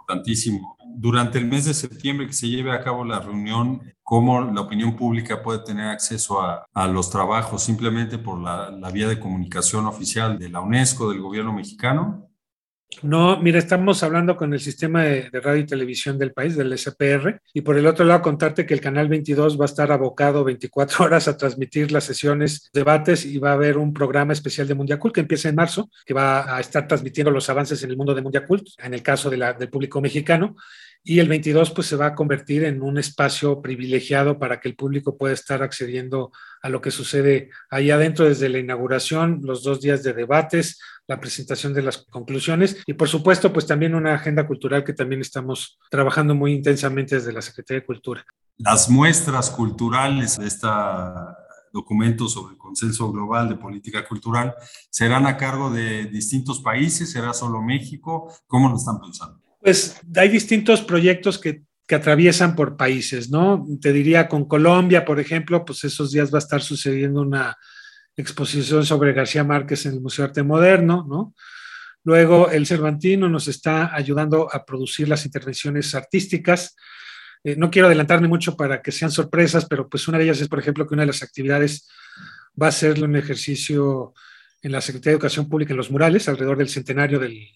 importantísimo. 0.05 0.77
Durante 0.97 1.39
el 1.39 1.47
mes 1.47 1.65
de 1.65 1.75
septiembre 1.75 2.27
que 2.27 2.33
se 2.33 2.49
lleve 2.49 2.71
a 2.73 2.81
cabo 2.81 3.05
la 3.05 3.19
reunión, 3.21 3.83
¿cómo 4.03 4.41
la 4.43 4.61
opinión 4.61 4.97
pública 4.97 5.43
puede 5.43 5.61
tener 5.61 5.89
acceso 5.89 6.41
a, 6.41 6.87
los 6.87 7.11
trabajos 7.11 7.63
simplemente 7.63 8.19
por 8.19 8.39
la, 8.39 8.71
la, 8.71 8.91
vía 8.91 9.09
de 9.09 9.19
comunicación 9.19 9.87
oficial 9.87 10.39
de 10.39 10.51
la 10.51 10.61
UNESCO, 10.61 11.11
del 11.11 11.21
gobierno 11.21 11.53
mexicano? 11.53 12.29
No, 13.03 13.41
mira, 13.41 13.59
estamos 13.59 14.03
hablando 14.03 14.37
con 14.37 14.53
el 14.53 14.61
sistema 14.61 15.03
de, 15.03 15.29
radio 15.33 15.63
y 15.63 15.67
televisión 15.67 16.19
del 16.19 16.33
país, 16.33 16.57
del 16.57 16.77
SPR, 16.77 17.41
y 17.53 17.61
por 17.61 17.77
el 17.77 17.87
otro 17.87 18.05
lado 18.05 18.23
contarte 18.23 18.67
que 18.67 18.75
el 18.75 18.81
canal 18.81 19.09
22 19.09 19.59
va 19.59 19.65
a 19.65 19.67
estar 19.67 19.93
abocado 19.93 20.45
24 20.45 21.05
horas 21.05 21.29
a 21.29 21.37
transmitir 21.37 21.93
las 21.93 22.05
sesiones, 22.05 22.71
debates 22.73 23.25
y 23.25 23.39
va 23.39 23.51
a 23.51 23.55
haber 23.55 23.79
un 23.79 23.93
programa 23.93 24.33
especial 24.33 24.69
de 24.69 24.75
Mundiacult 24.75 25.15
que 25.15 25.21
empieza 25.21 25.49
en 25.49 25.55
marzo, 25.55 25.91
que 26.07 26.15
va 26.15 26.57
a 26.57 26.61
estar 26.61 26.87
transmitiendo 26.87 27.31
los 27.31 27.49
avances 27.51 27.83
en 27.83 27.91
el 27.91 27.97
mundo 27.97 28.15
de 28.15 28.23
Mundiacult, 28.23 28.67
en 28.79 28.95
el 28.95 29.03
caso 29.03 29.31
del 29.31 29.69
público 29.69 30.01
mexicano, 30.01 30.57
y 31.07 31.19
el 31.19 31.29
22 31.29 31.71
pues 31.73 31.87
se 31.87 31.97
va 31.97 32.07
a 32.07 32.15
convertir 32.15 32.65
en 32.65 32.83
un 32.83 32.97
espacio 32.97 33.61
privilegiado 33.61 34.39
para 34.39 34.59
que 34.59 34.69
el 34.71 34.75
público 34.75 35.19
pueda 35.19 35.35
estar 35.35 35.63
accediendo 35.63 36.33
a 36.63 36.71
lo 36.71 36.81
que 36.81 36.91
sucede 36.91 37.51
ahí 37.69 37.91
adentro 37.91 38.25
desde 38.25 38.49
la 38.49 38.59
inauguración, 38.59 39.41
los 39.43 39.63
dos 39.63 39.83
días 39.83 40.03
de 40.03 40.15
debates, 40.15 40.81
la 41.07 41.21
presentación 41.21 41.75
de 41.75 41.83
las 41.83 41.99
conclusiones 41.99 42.83
y 42.87 42.95
por 42.95 43.09
supuesto 43.09 43.53
pues 43.53 43.67
también 43.67 43.95
una 43.95 44.15
agenda 44.15 44.47
cultural 44.47 44.83
que 44.83 44.95
también 44.95 45.21
estamos 45.21 45.79
trabajando 45.91 46.35
muy 46.35 46.55
intensamente 46.55 47.17
desde 47.17 47.35
la 47.35 47.43
Secretaría 47.43 47.83
de 47.83 47.87
Cultura. 47.87 48.25
Las 48.57 48.89
muestras 48.89 49.51
culturales 49.51 50.39
de 50.39 50.47
este 50.47 50.69
documento 51.71 52.29
sobre 52.29 52.55
el 52.55 52.59
consenso 52.59 53.13
global 53.13 53.51
de 53.51 53.57
política 53.57 54.07
cultural 54.07 54.55
serán 54.89 55.27
a 55.27 55.37
cargo 55.37 55.71
de 55.71 56.07
distintos 56.07 56.61
países, 56.61 57.11
será 57.11 57.35
solo 57.35 57.61
México, 57.61 58.33
¿cómo 58.47 58.71
lo 58.71 58.77
están 58.77 59.01
pensando? 59.01 59.44
Pues 59.65 59.99
hay 60.15 60.29
distintos 60.29 60.83
proyectos 60.83 61.39
que, 61.39 61.63
que, 61.87 61.95
atraviesan 61.95 62.55
por 62.55 62.77
países, 62.77 63.31
¿no? 63.31 63.67
Te 63.81 63.95
diría 63.95 64.29
con 64.29 64.45
Colombia, 64.47 65.07
por 65.07 65.19
ejemplo, 65.19 65.65
pues 65.65 65.85
esos 65.85 66.13
días 66.13 66.31
va 66.31 66.37
a 66.37 66.45
estar 66.45 66.61
sucediendo 66.61 67.23
una 67.23 67.57
exposición 68.15 68.85
sobre 68.85 69.15
García 69.15 69.43
Márquez 69.43 69.87
en 69.87 69.95
el 69.95 70.03
Museo 70.03 70.25
de 70.25 70.29
Arte 70.29 70.43
Moderno, 70.43 71.07
¿no? 71.09 71.35
Luego 72.03 72.51
el 72.51 72.67
Cervantino 72.67 73.27
nos 73.31 73.49
está 73.49 73.95
ayudando 73.95 74.51
a 74.53 74.67
producir 74.67 75.09
las 75.09 75.25
intervenciones 75.25 75.95
artísticas. 75.95 76.77
Eh, 77.43 77.57
no 77.57 77.71
quiero 77.71 77.87
adelantarme 77.87 78.29
mucho 78.29 78.59
para 78.59 78.83
que 78.83 78.93
sean 78.93 79.11
sorpresas, 79.11 79.65
pero 79.65 79.89
pues 79.89 80.07
una 80.09 80.19
de 80.19 80.25
ellas 80.25 80.43
es, 80.43 80.49
por 80.49 80.59
ejemplo, 80.59 80.87
que 80.87 80.93
una 80.93 81.05
de 81.05 81.07
las 81.07 81.23
actividades 81.23 81.89
va 82.61 82.67
a 82.67 82.73
ser 82.73 83.03
un 83.03 83.17
ejercicio 83.17 84.13
en 84.61 84.73
la 84.73 84.83
Secretaría 84.83 85.13
de 85.13 85.17
Educación 85.17 85.49
Pública 85.49 85.73
en 85.73 85.79
los 85.79 85.91
murales, 85.91 86.29
alrededor 86.29 86.59
del 86.59 86.69
centenario 86.69 87.19
del, 87.19 87.49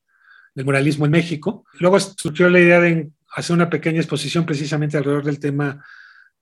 del 0.58 0.64
muralismo 0.64 1.04
en 1.04 1.12
México. 1.12 1.64
Luego 1.78 2.00
surgió 2.00 2.50
la 2.50 2.58
idea 2.58 2.80
de 2.80 3.10
hacer 3.30 3.54
una 3.54 3.70
pequeña 3.70 3.98
exposición 3.98 4.44
precisamente 4.44 4.96
alrededor 4.96 5.22
del 5.22 5.38
tema 5.38 5.84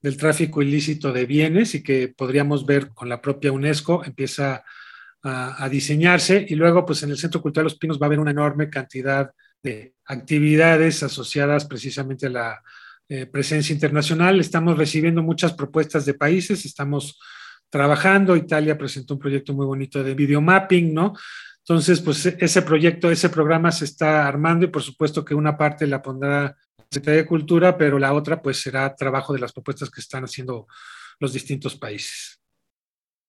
del 0.01 0.17
tráfico 0.17 0.63
ilícito 0.63 1.13
de 1.13 1.27
bienes 1.27 1.75
y 1.75 1.83
que 1.83 2.09
podríamos 2.17 2.65
ver 2.65 2.89
con 2.95 3.11
la 3.11 3.21
propia 3.21 3.53
UNESCO, 3.53 4.03
empieza 4.07 4.65
a, 5.23 5.69
diseñarse 5.69 6.47
y 6.49 6.55
luego 6.55 6.87
pues 6.87 7.03
en 7.03 7.11
el 7.11 7.19
Centro 7.19 7.43
Cultural 7.43 7.65
Los 7.65 7.77
Pinos 7.77 8.01
va 8.01 8.07
a 8.07 8.09
haber 8.09 8.21
una 8.21 8.31
enorme 8.31 8.71
cantidad 8.71 9.31
de 9.63 9.93
actividades 10.07 11.03
asociadas 11.03 11.67
precisamente 11.67 12.29
a 12.29 12.31
la 12.31 12.63
eh, 13.11 13.27
presencia 13.27 13.75
internacional. 13.75 14.41
Estamos 14.41 14.79
recibiendo 14.79 15.23
muchas 15.23 15.53
propuestas 15.53 16.07
de 16.07 16.15
países, 16.15 16.65
estamos 16.65 17.21
trabajando, 17.69 18.35
Italia 18.35 18.79
presentó 18.79 19.13
un 19.13 19.21
proyecto 19.21 19.53
muy 19.53 19.67
bonito 19.67 20.03
de 20.03 20.15
videomapping, 20.15 20.95
¿no? 20.95 21.13
Entonces, 21.69 22.01
pues 22.01 22.25
e, 22.27 22.37
ese 22.39 22.63
proyecto, 22.63 23.11
ese 23.11 23.29
programa 23.29 23.73
se 23.73 23.87
está 23.87 24.27
armando 24.27 24.65
y 24.65 24.69
por 24.69 24.83
supuesto 24.83 25.25
que 25.25 25.35
una 25.35 25.57
parte 25.57 25.87
la 25.87 26.01
pondrá 26.01 26.57
Secretaría 26.91 27.23
de 27.23 27.27
Cultura, 27.27 27.77
pero 27.77 27.99
la 27.99 28.13
otra 28.13 28.41
pues 28.41 28.61
será 28.61 28.95
trabajo 28.95 29.33
de 29.33 29.41
las 29.41 29.53
propuestas 29.53 29.91
que 29.91 30.01
están 30.01 30.25
haciendo 30.25 30.69
los 31.19 31.33
distintos 31.33 31.75
países. 31.75 32.41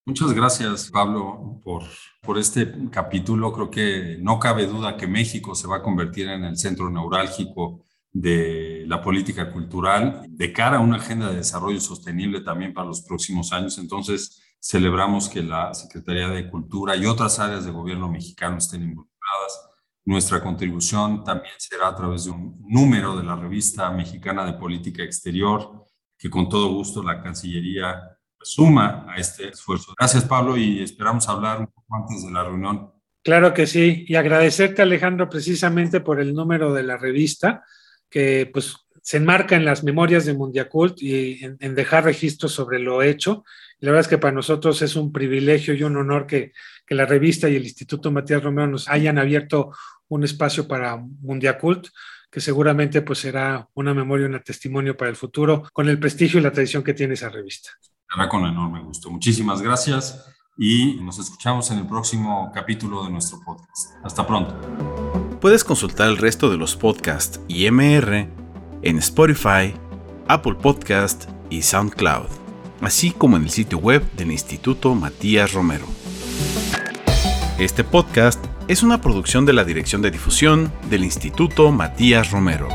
Muchas 0.06 0.32
gracias, 0.32 0.90
Pablo, 0.92 1.60
por, 1.64 1.84
por 2.22 2.38
este 2.38 2.72
capítulo. 2.92 3.52
Creo 3.52 3.72
que 3.72 4.18
no 4.22 4.40
cabe 4.40 4.68
duda 4.68 4.96
que 4.96 5.08
México 5.08 5.56
se 5.56 5.68
va 5.68 5.78
a 5.78 5.82
convertir 5.82 6.30
en 6.30 6.44
el 6.46 6.58
centro 6.58 6.90
neurálgico 6.90 7.84
de 8.14 8.86
la 8.88 9.02
política 9.02 9.52
cultural 9.52 10.26
de 10.30 10.54
cara 10.54 10.78
a 10.78 10.82
una 10.82 10.98
agenda 10.98 11.30
de 11.30 11.38
desarrollo 11.38 11.82
sostenible 11.82 12.42
también 12.42 12.74
para 12.74 12.88
los 12.88 13.02
próximos 13.02 13.52
años. 13.52 13.78
Entonces, 13.80 14.42
Celebramos 14.60 15.30
que 15.30 15.44
la 15.44 15.74
Secretaría 15.74 16.28
de 16.30 16.50
Cultura 16.50 16.96
y 16.96 17.06
otras 17.06 17.40
áreas 17.40 17.66
de 17.66 17.72
gobierno 17.72 18.10
mexicano 18.10 18.58
estén 18.58 18.84
involucradas. 18.84 19.70
Nuestra 20.06 20.42
contribución 20.42 21.24
también 21.24 21.54
será 21.58 21.90
a 21.90 21.96
través 21.96 22.26
de 22.26 22.32
un 22.32 22.58
número 22.66 23.18
de 23.18 23.24
la 23.24 23.36
revista 23.36 23.90
mexicana 23.92 24.46
de 24.46 24.54
política 24.54 25.04
exterior, 25.04 25.86
que 26.18 26.30
con 26.30 26.48
todo 26.48 26.74
gusto 26.74 27.04
la 27.04 27.22
Cancillería 27.22 28.18
suma 28.42 29.06
a 29.10 29.18
este 29.18 29.50
esfuerzo. 29.50 29.94
Gracias, 29.98 30.24
Pablo, 30.24 30.58
y 30.58 30.82
esperamos 30.82 31.28
hablar 31.28 31.60
un 31.60 31.68
poco 31.68 31.96
antes 31.96 32.24
de 32.24 32.32
la 32.32 32.44
reunión. 32.44 32.92
Claro 33.24 33.54
que 33.54 33.68
sí, 33.68 34.06
y 34.08 34.16
agradecerte, 34.16 34.82
Alejandro, 34.82 35.30
precisamente 35.30 36.00
por 36.00 36.22
el 36.22 36.34
número 36.34 36.74
de 36.74 36.84
la 36.84 36.98
revista, 36.98 37.66
que 38.10 38.50
pues 38.52 38.87
se 39.08 39.18
enmarca 39.18 39.56
en 39.56 39.64
las 39.64 39.86
memorias 39.86 40.26
de 40.26 40.34
Mundiacult 40.34 41.02
y 41.02 41.46
en, 41.46 41.56
en 41.62 41.76
dejar 41.76 42.04
registros 42.04 42.52
sobre 42.52 42.80
lo 42.80 43.02
hecho 43.02 43.46
la 43.80 43.92
verdad 43.92 44.02
es 44.02 44.08
que 44.08 44.18
para 44.18 44.34
nosotros 44.34 44.82
es 44.82 44.96
un 44.96 45.12
privilegio 45.12 45.74
y 45.74 45.84
un 45.84 45.98
honor 45.98 46.26
que, 46.26 46.54
que 46.86 46.96
la 46.96 47.06
revista 47.06 47.48
y 47.48 47.56
el 47.56 47.64
Instituto 47.64 48.12
Matías 48.12 48.44
Romero 48.44 48.68
nos 48.68 48.88
hayan 48.88 49.20
abierto 49.20 49.72
un 50.10 50.24
espacio 50.24 50.68
para 50.68 50.98
Mundiacult, 50.98 51.88
que 52.32 52.40
seguramente 52.40 53.02
pues 53.02 53.20
será 53.20 53.68
una 53.76 53.94
memoria, 53.94 54.26
un 54.26 54.42
testimonio 54.44 54.98
para 54.98 55.12
el 55.12 55.16
futuro, 55.16 55.64
con 55.74 55.90
el 55.90 56.00
prestigio 56.00 56.40
y 56.40 56.44
la 56.44 56.52
tradición 56.52 56.84
que 56.84 56.94
tiene 56.94 57.14
esa 57.14 57.30
revista. 57.30 57.70
Será 58.12 58.28
con 58.28 58.46
enorme 58.46 58.82
gusto. 58.82 59.12
Muchísimas 59.12 59.62
gracias 59.62 60.26
y 60.58 61.00
nos 61.02 61.20
escuchamos 61.20 61.70
en 61.70 61.80
el 61.80 61.88
próximo 61.88 62.52
capítulo 62.54 63.04
de 63.04 63.12
nuestro 63.12 63.40
podcast. 63.46 63.94
Hasta 64.04 64.26
pronto. 64.26 64.60
Puedes 65.40 65.64
consultar 65.64 66.10
el 66.10 66.18
resto 66.18 66.50
de 66.50 66.58
los 66.58 66.76
podcasts 66.76 67.40
y 67.48 67.70
MR 67.70 68.47
en 68.82 68.98
Spotify, 69.00 69.74
Apple 70.28 70.56
Podcast 70.56 71.30
y 71.50 71.62
SoundCloud 71.62 72.48
así 72.82 73.12
como 73.12 73.38
en 73.38 73.44
el 73.44 73.50
sitio 73.50 73.78
web 73.78 74.04
del 74.14 74.32
Instituto 74.32 74.94
Matías 74.96 75.54
Romero. 75.54 75.86
Este 77.60 77.84
podcast 77.84 78.44
es 78.68 78.84
una 78.84 79.02
producción 79.02 79.46
de 79.46 79.54
la 79.54 79.64
Dirección 79.64 80.02
de 80.02 80.12
Difusión 80.12 80.72
del 80.90 81.04
Instituto 81.04 81.72
Matías 81.72 82.32
Romero. 82.32 82.68